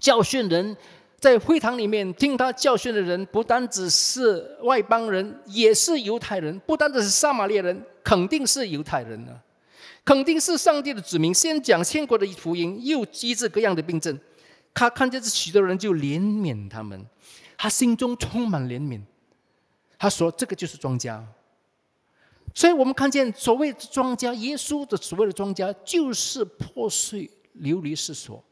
[0.00, 0.76] 教训人。
[1.18, 9.38] 在会堂里面听他教训的人，不单只是外邦人，也是犹太人；不单只是撒玛利亚人，肯定是犹太人呢，
[10.02, 11.34] 肯定是上帝的子民。
[11.34, 14.18] 先讲天国的福音，又医治各样的病症。
[14.72, 16.98] 他看见这许多人，就怜悯他们，
[17.62, 19.02] 他心中充满怜悯。
[19.98, 21.22] 他说：“这个就是庄家。”
[22.56, 28.42] 所以我们看见所谓庄家，耶稣的所谓的庄家，就是破碎流离失所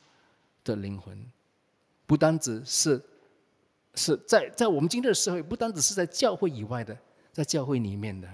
[0.63, 1.25] 的灵魂。
[2.07, 3.03] 不单只是
[3.95, 6.95] 是在在我们今天的社会，不单只是在教会以外的，
[7.33, 8.29] 在教会里面的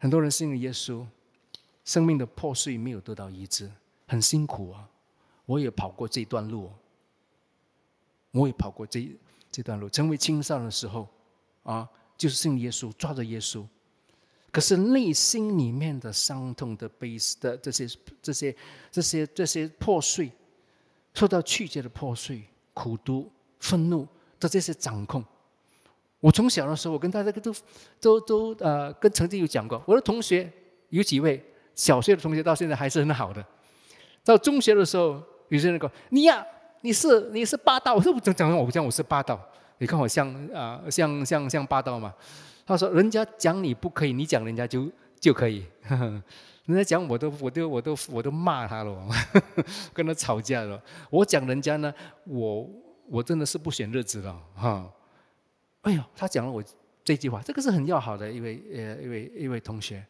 [0.00, 1.06] 很多人信了耶稣，
[1.84, 3.70] 生命的破碎没有得到医治，
[4.08, 4.88] 很辛苦啊！
[5.44, 6.72] 我也跑过这段路，
[8.36, 9.08] 我也跑过这
[9.50, 9.88] 这段路。
[9.88, 11.08] 成为青少年的时候
[11.62, 13.64] 啊，就是信耶稣，抓着耶稣，
[14.52, 17.88] 可是内心里面的伤痛的悲的这些
[18.22, 18.56] 这些
[18.90, 20.30] 这些这些破碎。
[21.18, 22.42] 受到曲折的破碎、
[22.74, 24.06] 苦毒、愤怒
[24.38, 25.24] 的这些掌控。
[26.20, 27.54] 我从小的时候，我跟大家都
[27.98, 30.52] 都都呃，跟曾经有讲过，我的同学
[30.90, 31.42] 有几位
[31.74, 33.42] 小学的同学到现在还是很好的。
[34.22, 36.46] 到中学的时候，有些人说你呀，
[36.82, 39.40] 你是你是霸道，我说讲讲我讲我是霸道，
[39.78, 42.14] 你看我像啊像像像霸道嘛？
[42.66, 45.64] 他说人家讲你不可以，你讲人家就就可以。
[46.66, 49.08] 人家讲我都我都我都我都骂他了，
[49.94, 50.80] 跟他吵架了。
[51.10, 52.68] 我讲人家呢，我
[53.08, 54.84] 我真的是不选日子了哈。
[55.82, 56.60] 哎呦，他讲了我
[57.04, 60.04] 这句话，这个是很要好的一位呃一位一位同学。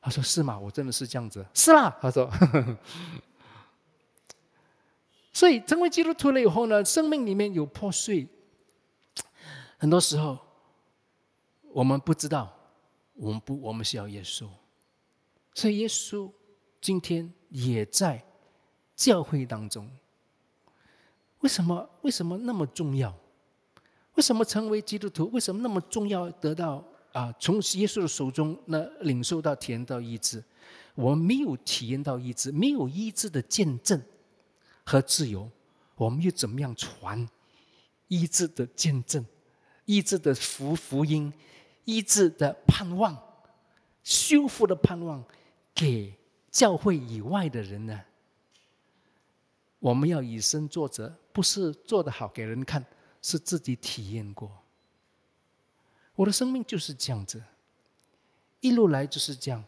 [0.00, 0.58] 他说是吗？
[0.58, 1.96] 我真的是这样子，是啦。
[2.00, 2.28] 他说，
[5.32, 8.28] 所以成为基督徒了以后呢，生命里面有破碎，
[9.78, 10.38] 很多时候
[11.72, 12.54] 我们不知道，
[13.14, 14.46] 我们不我们需要耶稣。
[15.54, 16.30] 所以耶稣
[16.80, 18.22] 今天也在
[18.94, 19.90] 教会当中。
[21.40, 21.88] 为什么？
[22.02, 23.12] 为什么那么重要？
[24.14, 25.30] 为什么成为基督徒？
[25.32, 26.30] 为什么那么重要？
[26.32, 30.44] 得到啊，从耶稣的手中那领受到体验到医治。
[30.94, 34.00] 我们没有体验到医治，没有医治的见证
[34.84, 35.50] 和自由，
[35.96, 37.28] 我们又怎么样传
[38.08, 39.24] 医治的见证、
[39.84, 41.32] 医治的福福音、
[41.84, 43.16] 医治的盼望、
[44.02, 45.24] 修复的盼望？
[45.74, 46.14] 给
[46.50, 47.98] 教会以外的人呢，
[49.78, 52.84] 我们要以身作则，不是做得好给人看，
[53.22, 54.52] 是自己体验过。
[56.14, 57.42] 我的生命就是这样子，
[58.60, 59.64] 一路来就是这样。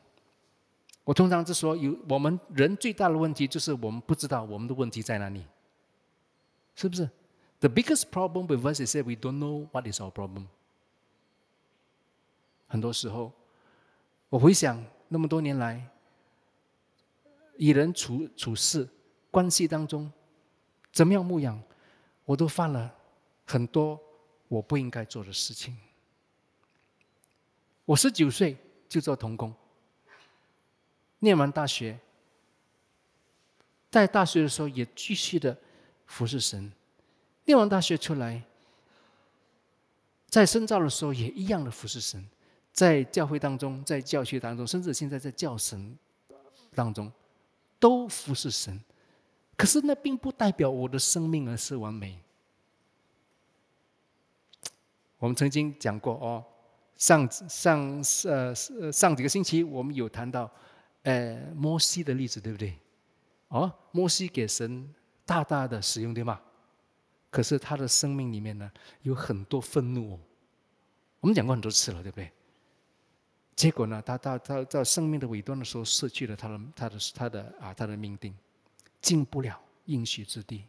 [1.05, 5.45] 我通常是说，有我们人最大的问题就是我们不知道我们的问题在哪里，
[6.75, 7.09] 是不是
[7.61, 10.47] ？The biggest problem with us is that we don't know what is our problem。
[12.67, 13.33] 很多时候，
[14.31, 15.91] 我回想那么多年来。
[17.57, 18.89] 与人处处事
[19.31, 20.11] 关系当中，
[20.93, 21.63] 怎么样牧养，
[22.25, 22.93] 我都犯了
[23.45, 23.97] 很多
[24.49, 25.77] 我不应该做的事情。
[27.85, 28.57] 我十九岁
[28.89, 29.55] 就做童工，
[31.25, 31.99] 念完大学，
[33.91, 35.57] 在大学的时候也继续的
[36.07, 36.71] 服侍神，
[37.47, 38.41] 念完大学出来，
[40.29, 42.25] 在深造的时候也一样的服侍神，
[42.73, 45.99] 在教会当中，在教学当中，甚至现在在教神
[46.75, 47.11] 当中。
[47.81, 48.81] 都服侍神，
[49.59, 52.19] 可是那并不代表我的生命而是完美。
[55.19, 56.43] 我们曾经讲过哦，
[56.97, 58.55] 上上呃
[58.91, 60.51] 上几个星期我们有谈到，
[61.05, 62.77] 呃摩西的例子对不对？
[63.49, 64.93] 哦，摩西给神
[65.25, 66.39] 大大的使用对吗？
[67.31, 68.71] 可是他的生命里面呢
[69.03, 70.19] 有很多愤怒，
[71.21, 72.31] 我们讲过很多次了对不对？
[73.57, 74.03] 结果呢？
[74.05, 78.35] 他到他到生命的尾端的时候，失去了他的他的他的啊他的命定，
[79.01, 80.65] 进不了应许之地。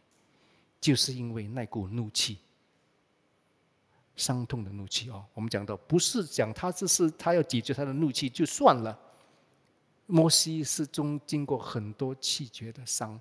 [0.80, 2.38] 就是因为那股怒气，
[4.14, 5.24] 伤痛的怒气哦。
[5.34, 8.96] 我们讲到，不是讲他这是他要解决他的怒气就算了。
[10.06, 13.20] 摩西是中经过很多气绝的伤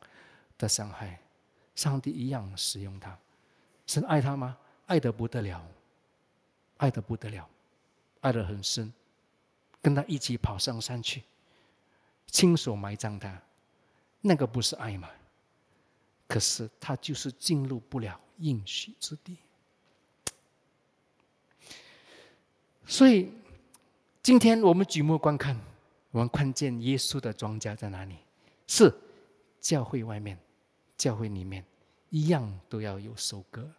[0.58, 1.20] 的伤害，
[1.74, 3.18] 上帝一样使用他。
[3.88, 4.58] 神爱他吗？
[4.86, 5.66] 爱得不得了，
[6.78, 7.50] 爱得不得了，
[8.22, 8.94] 爱得很深，
[9.82, 11.24] 跟他一起跑上山去，
[12.28, 13.42] 亲手埋葬他，
[14.22, 15.10] 那个不是爱吗？
[16.28, 19.38] 可是他就是进入不了应许之地。
[22.86, 23.32] 所以
[24.22, 25.60] 今天我们举目观看。
[26.16, 28.16] 我们看见耶稣的庄稼在哪里？
[28.68, 28.90] 是
[29.60, 30.40] 教会外面，
[30.96, 31.62] 教会里面
[32.10, 33.70] 一样都要有收割。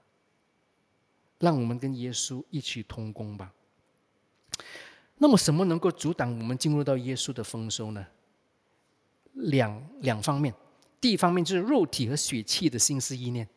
[1.39, 3.55] 让我们跟耶稣一起同工吧。
[5.17, 8.07] 那么，什么能够阻挡我们进入到耶稣的丰收呢？
[9.33, 10.53] 两两方面，
[11.01, 13.49] 第一方面就是肉体和血气的心思意念，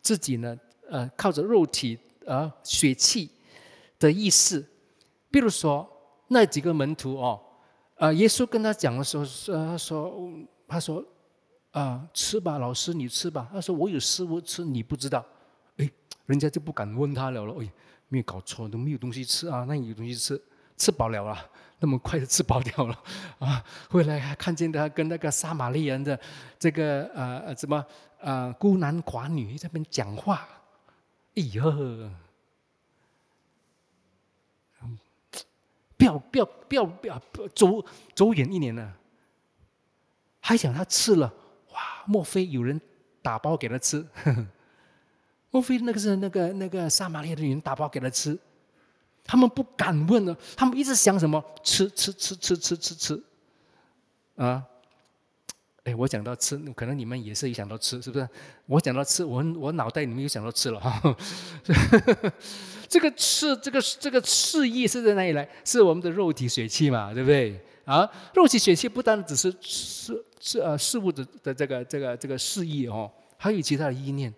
[0.00, 3.30] 自己呢，呃，靠着肉体呃血气
[3.98, 4.66] 的意识，
[5.30, 5.86] 比如说
[6.28, 7.38] 那几个门徒哦。
[8.00, 10.32] 啊，耶稣跟他讲的时候，说他说
[10.66, 11.04] 他说
[11.72, 13.46] 啊，吃吧，老师你吃吧。
[13.52, 15.22] 他说我有食物吃，你不知道。
[15.76, 15.86] 哎，
[16.24, 17.62] 人家就不敢问他了了。
[17.62, 17.70] 哎，
[18.08, 20.40] 没有搞错，都没有东西吃啊，那有东西吃，
[20.78, 21.44] 吃饱了啊，
[21.78, 22.98] 那么快就吃饱掉了
[23.38, 23.62] 啊。
[23.90, 26.18] 回来还看见他跟那个撒玛利人的
[26.58, 27.84] 这个呃什么
[28.18, 30.48] 呃孤男寡女在那边讲话。
[31.36, 31.62] 哎呦！
[36.00, 37.84] 不要不要不要不要走
[38.14, 38.92] 走远一点呢？
[40.40, 41.30] 还想他吃了
[41.72, 41.80] 哇？
[42.06, 42.80] 莫非有人
[43.20, 44.04] 打包给他吃？
[45.52, 48.38] 莫非那个是那个那个撒玛利亚的女人打包给他吃？
[49.22, 51.44] 他们不敢问呢，他们一直想什么？
[51.62, 53.22] 吃吃吃吃吃吃吃
[54.36, 54.64] 啊！
[55.84, 58.26] 哎，我讲到吃，可能你们也是一想到吃，是不是？
[58.66, 61.16] 我讲到吃，我我脑袋里面又想到吃了哈。
[62.90, 65.48] 这个吃，这个这个示意是在哪里来？
[65.64, 67.58] 是我们的肉体血气嘛，对不对？
[67.84, 74.34] 啊，肉体血气不单只是事事呃事物的的这个这个这个示意哦，还有其他的意念。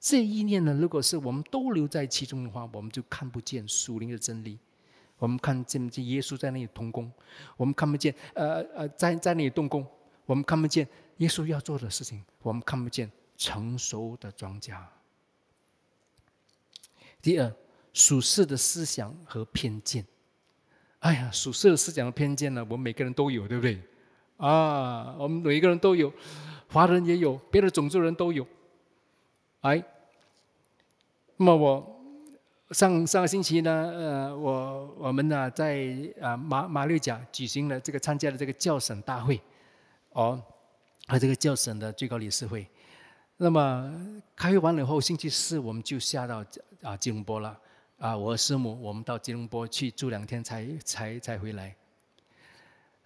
[0.00, 4.58] 这意念呢，如果是我们都留在其中的话，我们就看不见属灵的真理。
[5.18, 7.10] 我们看见不见耶稣在那里动工？
[7.56, 9.86] 我们看不见呃呃在在那里动工？
[10.26, 10.86] 我们看不见
[11.18, 14.76] 耶稣要做的事情，我们看不见成熟的庄稼。
[17.20, 17.52] 第二，
[17.92, 20.04] 属世的思想和偏见。
[21.00, 23.80] 哎呀，属世的思想和偏见呢，我们每个人都有，对不对？
[24.36, 26.12] 啊，我们每一个人都有，
[26.68, 28.46] 华人也有，别的种族人都有。
[29.60, 29.82] 哎，
[31.36, 32.00] 那么我
[32.70, 35.88] 上上个星期呢，呃，我我们呢在
[36.20, 39.40] 啊马马六甲举行了这个参加了这个教省大会。
[40.10, 40.40] 哦，
[41.06, 42.66] 和这个教省的最高理事会，
[43.36, 43.92] 那么
[44.34, 46.44] 开会完了以后，星期四我们就下到
[46.82, 47.56] 啊吉隆坡了。
[47.98, 51.74] 啊，我师母我们到吉隆坡去住两天，才才才回来。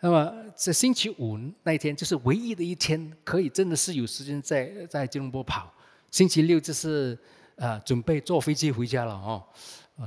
[0.00, 5.72] 那么这星期五那一天，就是唯一的一天，可以真的是有时间在在吉隆坡跑。
[6.10, 7.18] 星期六就是
[7.56, 9.42] 啊准备坐飞机回家了哦。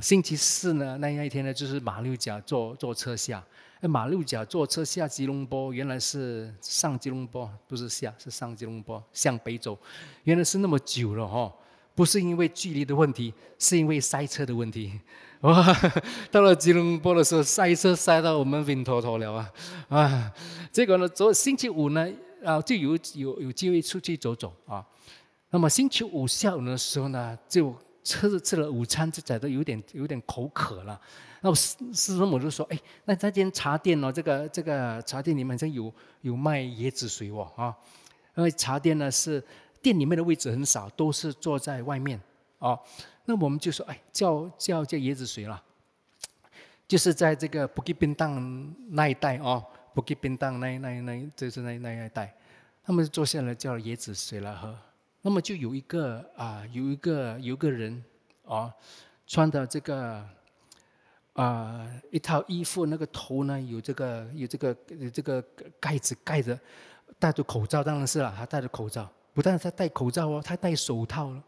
[0.01, 3.43] 星期四呢那那一天呢，就是马六甲坐坐车下。
[3.81, 9.77] 马六甲坐车下吉隆坡，原来是上吉隆坡，不是下，是上吉隆坡，向北走，
[10.23, 11.53] 原来是那么久了哈，
[11.95, 14.99] 不是因为距离的问题，是因为塞车的问题。
[15.41, 15.65] 哇，
[16.29, 19.51] 到了吉隆坡的时候，塞车塞到我们晕脱脱了啊！
[19.89, 20.33] 啊，
[20.71, 22.07] 结果呢，昨星期五呢，
[22.43, 24.85] 啊，就有有有机会出去走走啊。
[25.51, 27.73] 那么星期五下午的时候呢，就
[28.03, 30.99] 吃吃了午餐，就觉得有点有点口渴了。
[31.41, 37.75] 那师师傅我就说：“哎，那这间茶店哦，这个这个茶店里面好像有有卖椰子水哦，啊，
[38.35, 39.43] 因为茶店呢是
[39.86, 42.19] 店里面的位置很少，都是坐在外面
[42.57, 42.79] 哦。
[43.25, 45.61] 那我们就说：哎，叫叫叫椰子水了，
[46.88, 49.63] 就是在这个布吉宾当那一带哦，
[49.93, 52.33] 布吉宾当那那那就是那那一带，
[52.83, 54.75] 他们坐下来叫椰子水来喝。
[55.21, 58.03] 那么就有一个啊，有一个有个人
[58.45, 58.73] 哦，
[59.27, 60.27] 穿的这个。”
[61.36, 65.43] 啊，一套衣服，那个头呢有这个有这个有这个
[65.81, 66.57] 盖子盖着，
[67.19, 71.43] 戴着口罩当然是了，他戴着口罩，不但他戴口罩哦，他戴手套了。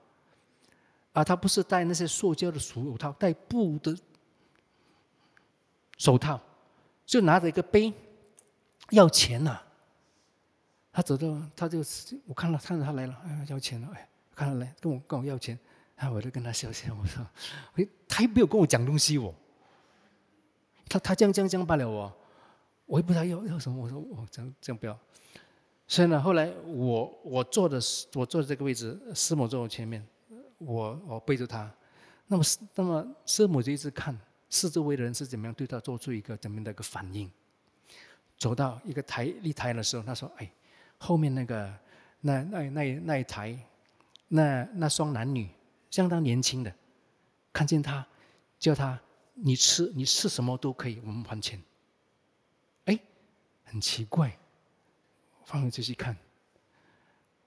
[1.14, 3.98] 啊，他不是戴那些塑胶的手套，戴布的
[5.98, 6.40] 手套，
[7.06, 7.92] 就拿着一个杯
[8.92, 9.60] 要钱呐。
[10.92, 11.80] 他走到，他就
[12.26, 15.58] 我看到看到他来了，哎，要钱了，哎，看到来跟我跟我要钱，
[15.96, 17.26] 啊，我就跟他笑笑，我说，
[17.76, 19.34] 哎，他又没有跟我讲东西哦。
[20.90, 22.14] 他他这样这样这样罢了哦，
[22.86, 23.84] 我也不知道要要什么。
[23.84, 25.00] 我说我这样这样不要。
[25.88, 27.80] 所以呢，后来我我坐的
[28.14, 30.06] 我坐的这个位置，师母坐我前面，
[30.58, 31.72] 我我背着他，
[32.28, 32.44] 那么
[32.76, 34.18] 那么师母就一直看
[34.50, 37.32] 四周围的人是怎么样对他做出一个怎么样的一个反应。
[38.38, 40.52] 走到一个台立台的时候，他说：“哎，
[41.00, 41.74] 后面那个
[42.22, 43.58] 那那那那一台，
[44.28, 45.50] 那那双男女
[45.90, 46.72] 相当年轻的，
[47.52, 48.06] 看见他，
[48.60, 49.00] 叫他
[49.34, 51.60] 你吃你吃什么都可以，我们还钱。”
[52.86, 53.00] 哎，
[53.64, 54.38] 很奇怪，
[55.48, 56.16] 放回去细看。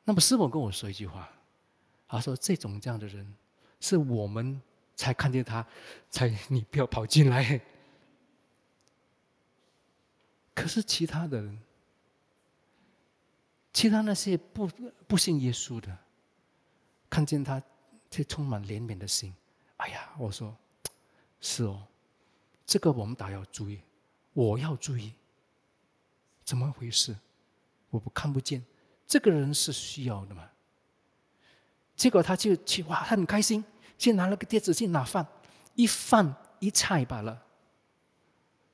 [0.05, 1.31] 那么师傅跟我说一句话，
[2.09, 3.35] 他说：“这种这样的人，
[3.79, 4.61] 是我们
[4.97, 5.65] 才看见他，
[6.09, 7.61] 才你不要跑进来。
[10.57, 11.61] ”可是其他的人，
[13.75, 14.67] 其他那些不
[15.07, 15.97] 不信耶稣的，
[17.11, 17.63] 看见他，
[18.11, 19.35] 却充满怜悯的心。
[19.77, 20.57] 哎呀，我说，
[21.39, 21.87] 是哦，
[22.65, 23.83] 这个我们打要注意，
[24.33, 25.13] 我要注意，
[26.45, 27.15] 怎么回事？
[27.91, 28.65] 我不看不见，
[29.07, 30.49] 这个人是需要的嘛？
[31.97, 33.63] 结果他就去哇，他很开心，
[33.99, 35.27] 先拿了个碟子去拿饭，
[35.75, 37.43] 一饭一菜罢了，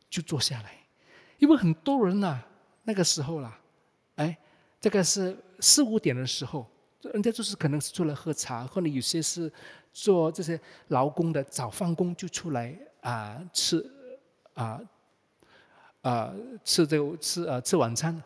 [0.09, 0.73] 就坐下来。
[1.39, 2.41] 因为很多人呐，
[2.85, 3.59] 那个时候啦，
[4.15, 4.39] 哎，
[4.81, 6.67] 这个是四五点的时候，
[7.03, 9.53] 人家就是可能是出来喝茶，或者有些是
[9.93, 13.85] 做这些劳工的，早放工就出来啊吃
[14.55, 14.81] 啊
[16.03, 16.33] 啊
[16.65, 18.23] 吃这个吃啊吃晚餐。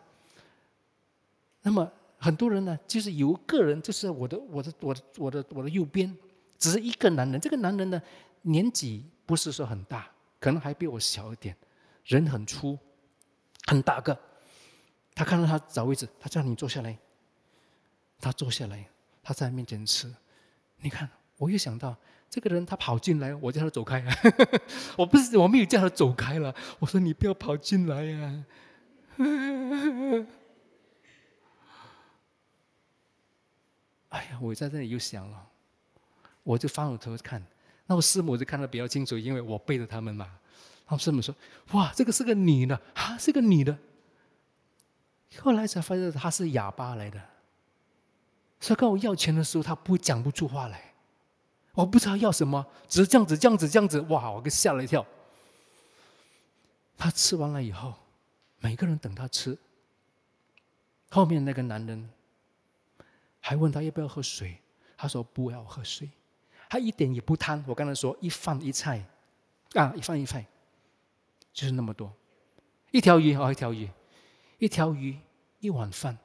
[1.61, 6.15] 那么很多人呢，就是有个人，就是我的我的我的我的我的右边，
[6.57, 8.01] 只是一个男人，这个男人呢
[8.41, 10.09] 年纪不是说很大，
[10.39, 11.55] 可能还比我小一点，
[12.05, 12.77] 人很粗。
[13.67, 14.19] 很大个，
[15.13, 16.97] 他看到他找位置，他叫你坐下来。
[18.19, 18.89] 他坐下来，
[19.21, 20.11] 他在面前吃。
[20.79, 21.07] 你看，
[21.37, 21.95] 我又想到
[22.27, 24.03] 这个人，他跑进来，我叫他走开。
[24.97, 28.45] 我不是我没有叫他走开了，我说你不要跑进来呀。
[34.11, 35.47] 哎呀，我在这里又想了，
[36.43, 37.45] 我就翻回头看，
[37.85, 40.39] 那我师母就看得比较清楚，因为我背着他们嘛。
[40.87, 41.33] 老师母说
[41.71, 43.77] ：“哇，这个是个女的啊，是个女的。”
[45.39, 47.21] 后来才发现她是哑巴来的，
[48.59, 50.93] 所以跟我要钱的时候，她不讲不出话来。
[51.73, 54.01] 我不知道要什么，只是这样子、这样子、这样子。
[54.01, 55.05] 哇，我给吓了一跳。
[56.97, 57.93] 他吃完了以后，
[58.59, 59.57] 每个人等他吃。
[61.09, 62.09] 后面那个男人
[63.41, 64.57] 还问他要不要喝水，
[64.95, 66.09] 他说不要喝水，
[66.69, 67.61] 他一点也不贪。
[67.67, 69.05] 我刚才说一饭一菜，
[69.73, 70.45] 啊，一饭一菜。
[71.53, 72.15] 就是那么多，
[72.91, 73.89] 一条鱼哦，一条鱼，
[74.57, 75.19] 一条鱼，
[75.59, 76.17] 一碗饭，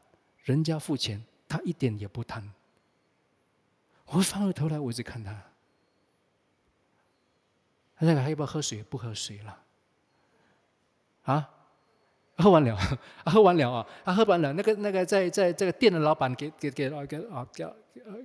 [0.44, 2.52] 人家付钱，他一点也不贪。
[4.04, 5.32] 我翻回头来，我一直看他，
[7.96, 8.84] 他那个还要不要喝水？
[8.84, 9.64] 不喝水了，
[11.24, 11.50] 啊，
[12.36, 12.76] 喝完了，
[13.26, 14.52] 喝完了啊，他喝完了。
[14.52, 17.64] 那个那个在在这个店的老板给给给啊给啊给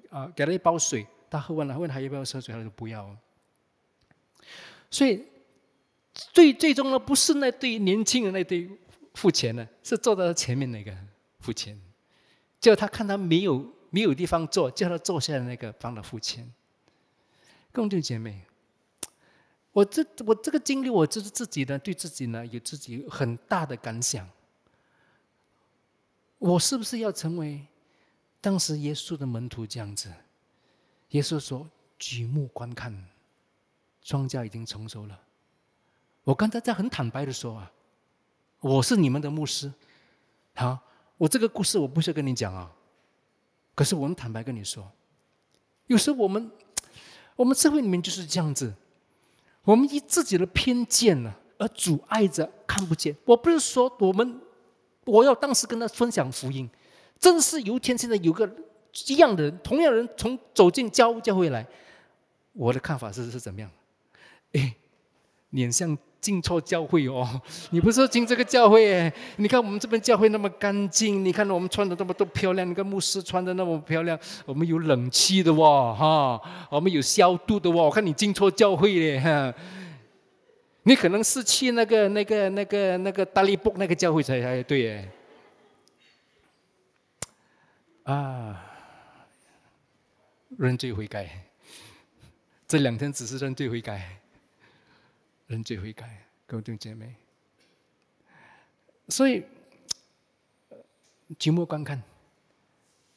[0.10, 3.16] 啊给了一包水，他喝完了，问他要不要喝水，他说不要。
[4.90, 5.26] 所以。
[6.34, 8.70] 最最终呢，不是那对年轻人那对
[9.14, 10.94] 付钱呢，是坐在前面那个
[11.40, 11.80] 付钱，
[12.60, 16.52] 叫他看他没有没有地方坐，叫他坐下来那个帮他付钱。
[17.72, 18.42] 共弟姐妹，
[19.72, 24.28] 我这我这个经历，我就是自己呢，对自己呢有自己很大的感想。
[26.38, 27.66] 我是不是要成为
[28.42, 30.12] 当时耶稣的门徒这样子？
[31.10, 31.70] 耶稣说
[32.00, 33.06] ：“举目观看，
[34.02, 35.22] 庄稼已经成熟了。”
[36.24, 37.72] 我刚才在很坦白的说啊，
[38.60, 39.72] 我是你们的牧师，
[40.56, 40.80] 好，
[41.18, 42.72] 我这个故事我不是跟你讲啊，
[43.76, 44.92] 可是我很坦白跟你说，
[45.88, 46.52] 有时候我们，
[47.36, 48.74] 我们社会里面就是这样子，
[49.64, 53.16] 我们以自己的偏见呢而阻碍着看不见。
[53.26, 54.40] 我不是说我们，
[55.06, 56.70] 我要当时跟他分享福音，
[57.20, 58.50] 正是有一天现在有个
[59.08, 61.66] 一样的人，同样人从走进教教会来，
[62.54, 63.70] 我的看法是是怎么样？
[64.54, 64.76] 哎，
[65.50, 65.98] 脸像。
[66.22, 67.28] 进错教会哦！
[67.72, 69.12] 你不是进这个教会哎？
[69.38, 77.84] 你看我们这边教会那么干净，你看我们穿的那么多漂亮，你看牧师穿的那么漂亮，我们有冷气的哇哈，我们有消毒的哇！
[77.84, 79.52] 我看你进错教会嘞哈！
[80.84, 85.10] 你可能是去那个那个那个那个大利布那个教会才才对哎。
[88.04, 88.64] 啊，
[90.58, 91.28] 认罪悔改，
[92.68, 94.21] 这两天只是认罪悔改。
[95.52, 97.16] 人最会改，各位姐妹。
[99.10, 99.44] 所以，
[101.38, 102.02] 举目观看，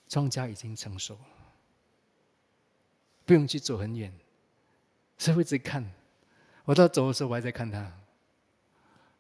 [0.09, 1.17] 庄稼已经成熟，
[3.25, 4.13] 不用去走很远，
[5.17, 5.89] 谁会在看？
[6.65, 7.93] 我到走的时候，我还在看他。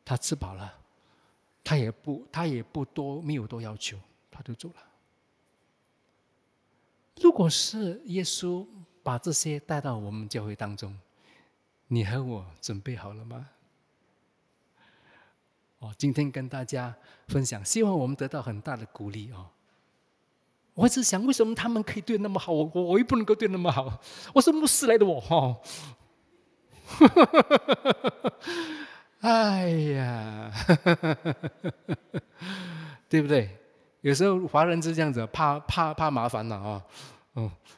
[0.05, 0.77] 他吃饱了，
[1.63, 3.99] 他也不，他也不多，没有多要求，
[4.31, 4.77] 他就走了。
[7.21, 8.67] 如果是耶稣
[9.03, 10.99] 把这些带到我们教会当中，
[11.95, 13.47] 你和我准备好了吗？
[15.79, 16.93] 哦，今天跟大家
[17.29, 19.47] 分享，希望我们得到很大的鼓励哦。
[20.75, 24.01] 我一直想，为什么他们可以对那么好，我我又不能够对那么好？
[24.35, 25.57] 我是牧师来的，我哈。
[29.21, 30.51] 哎呀，
[33.09, 33.57] 对不对？
[34.01, 36.85] 有时候华人是这样子，怕怕怕麻烦了啊。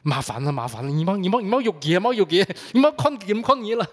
[0.03, 0.91] 麻烦了，麻烦了！
[0.91, 3.89] 你冇你冇你冇肉嘢，冇肉嘢，你冇困嘢，唔困嘢啦。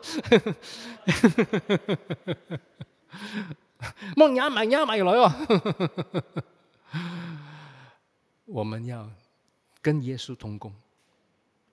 [4.16, 5.32] 冇压埋压埋来哦。
[8.46, 9.10] 我们要
[9.82, 10.74] 跟耶稣同工，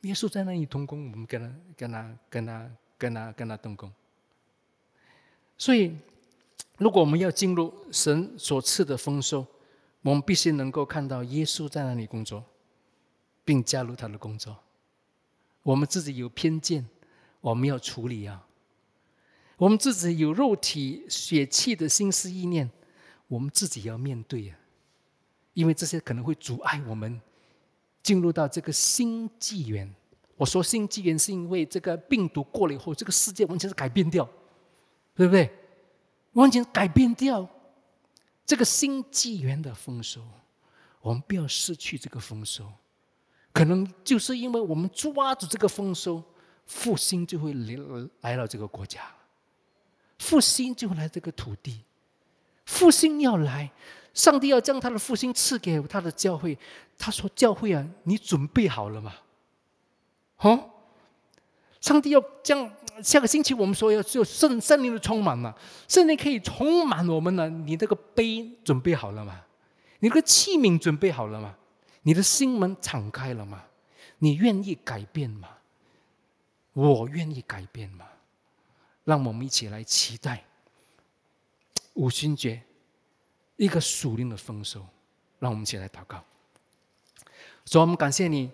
[0.03, 3.93] 耶稣在那里同工，我们跟他、跟他、跟他、跟他、跟他同工。
[5.59, 5.95] 所以，
[6.79, 9.45] 如果我们要进入神所赐的丰收，
[10.03, 12.43] 我们必须能够看到耶稣在那里工作，
[13.51, 14.57] 并加入他的工作。
[15.65, 16.87] 我们自己有偏见，
[17.41, 18.47] 我们要处理啊。
[19.57, 22.71] 我们自己有肉体血气的心思意念，
[23.27, 24.57] 我们自己要面对啊。
[25.55, 27.21] 因为这些可能会阻碍我们
[28.05, 29.93] 进入到这个新纪元。
[30.37, 34.25] 我说新纪元，是因为这个病毒过了以后，这个世界完全是改变掉，
[35.17, 35.51] 对不对？
[36.35, 37.49] 完全改变掉
[38.47, 40.23] 这个新纪元的丰收。
[41.01, 42.73] 我们不要失去这个丰收，
[43.53, 46.23] 可能就是因为我们抓住这个丰收，
[46.67, 47.77] 复兴就会来
[48.21, 49.01] 来到这个国家，
[50.19, 51.81] 复兴就来这个土地，
[52.65, 53.71] 复兴要来。
[54.13, 56.59] 上帝要将他的复兴赐给他的教会，
[56.99, 59.15] 他说：“教会啊，你准备好了吗？”
[60.39, 60.71] 哦，
[61.81, 62.69] 上帝要将
[63.05, 67.49] 下个星期我们说要就圣圣灵的充满了，圣灵可以充满我们了。
[67.49, 69.43] 你那个杯准备好了吗？
[70.01, 71.55] 你那个器皿准备好了吗？
[72.03, 73.65] 你的心门敞开了吗？
[74.19, 75.49] 你愿意改变吗？
[76.73, 78.07] 我愿意改变吗？
[79.05, 80.45] 让我们一起来期待
[81.95, 82.63] 五旬节。
[83.57, 84.87] 一个属灵的丰收，
[85.39, 86.25] 让我们一起来祷告。
[87.67, 88.51] 主，我们感谢你，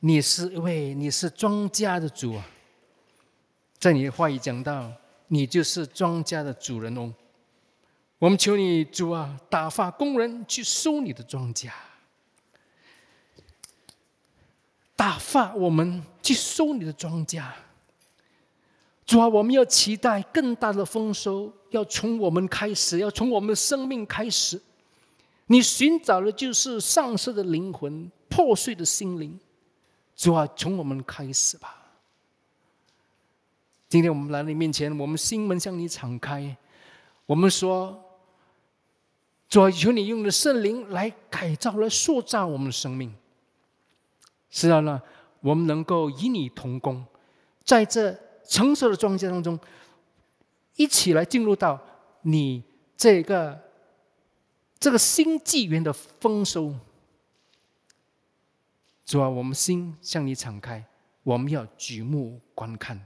[0.00, 2.46] 你是一位，你是庄稼的主啊。
[3.78, 4.92] 在你的话语讲到，
[5.28, 7.14] 你就是庄稼的主人哦。
[8.18, 11.70] 我们求你主啊，打发工人去收你的庄稼，
[15.00, 17.42] 打发我们去收你的庄稼。
[19.06, 24.60] 主啊，我们要期待更大的丰收，要从我们开始，要从我们的生命开始。
[25.46, 29.40] 你寻找的就是丧失的灵魂、破碎的心灵。
[30.14, 31.78] 主啊，从我们开始吧。
[33.88, 36.54] 今天我们来你面前，我们心门向你敞开。
[37.24, 37.98] 我们说，
[39.48, 43.10] 主啊，求你用你的圣灵来改造、来塑造我们的生命。
[44.50, 45.00] 是啊，那，
[45.40, 47.04] 我们能够与你同工，
[47.64, 48.18] 在这。
[48.48, 49.56] 成熟的庄稼当中，
[50.74, 51.80] 一起来进入到
[52.22, 52.60] 你
[52.96, 53.56] 这个
[54.80, 56.74] 这个新纪元的丰收。
[59.06, 60.84] 主啊，我们心向你敞开，
[61.22, 63.00] 我们要举目观看，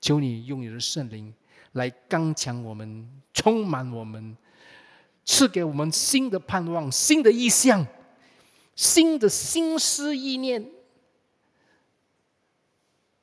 [0.00, 1.32] 求你用你的圣灵
[1.72, 4.36] 来刚强我们，充满我们，
[5.24, 7.86] 赐给我们新的盼望、新的意象、
[8.80, 10.66] 新的心思意念。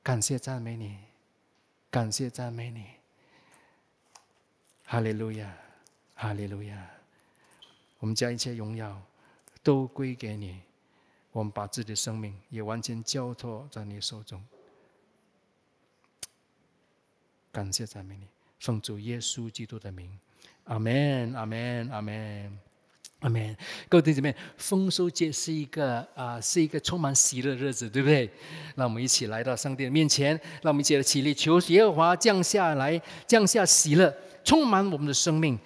[0.03, 0.99] 感谢赞美你。
[1.89, 2.85] 感谢赞美你，
[4.85, 5.57] 哈利路亚，
[6.13, 6.87] 哈利路亚！
[7.97, 9.01] 我们将一切荣耀
[9.63, 10.61] 都归给你，
[11.31, 14.43] 我们把自己的生命也完全交托在你手中。
[17.51, 18.27] 感谢赞美你，
[18.59, 20.19] 奉主耶稣基督的名，
[20.65, 22.59] 阿门，阿门，阿门。
[23.19, 23.55] 阿门！
[23.89, 28.29] 各位弟兄姊妹，丰收节是一个啊，是一个充满喜乐的日子，对不对？
[28.75, 35.57] 那我们一起来到上帝的面前，让我们一起来起立，求耶和华降下来，降下喜乐，充满我们的生命，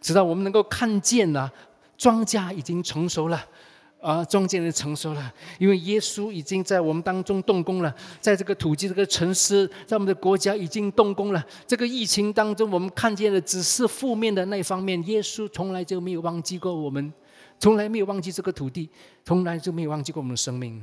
[0.00, 1.52] 直到我们能够看见啊，
[1.98, 3.46] 庄稼已经成熟了。
[4.00, 11.44] 啊，中间人成熟了，因为耶稣已经在我们当中动工了，在这个土地、这个城市，在我们的国家已经动工了。
[11.66, 17.12] 这个疫情当中，我们看见的只是负面的那一方面，耶稣从来就没有忘记过我们，
[17.58, 18.88] 从来没有忘记这个土地，
[19.24, 20.80] 从来就没有忘记过我们的生命。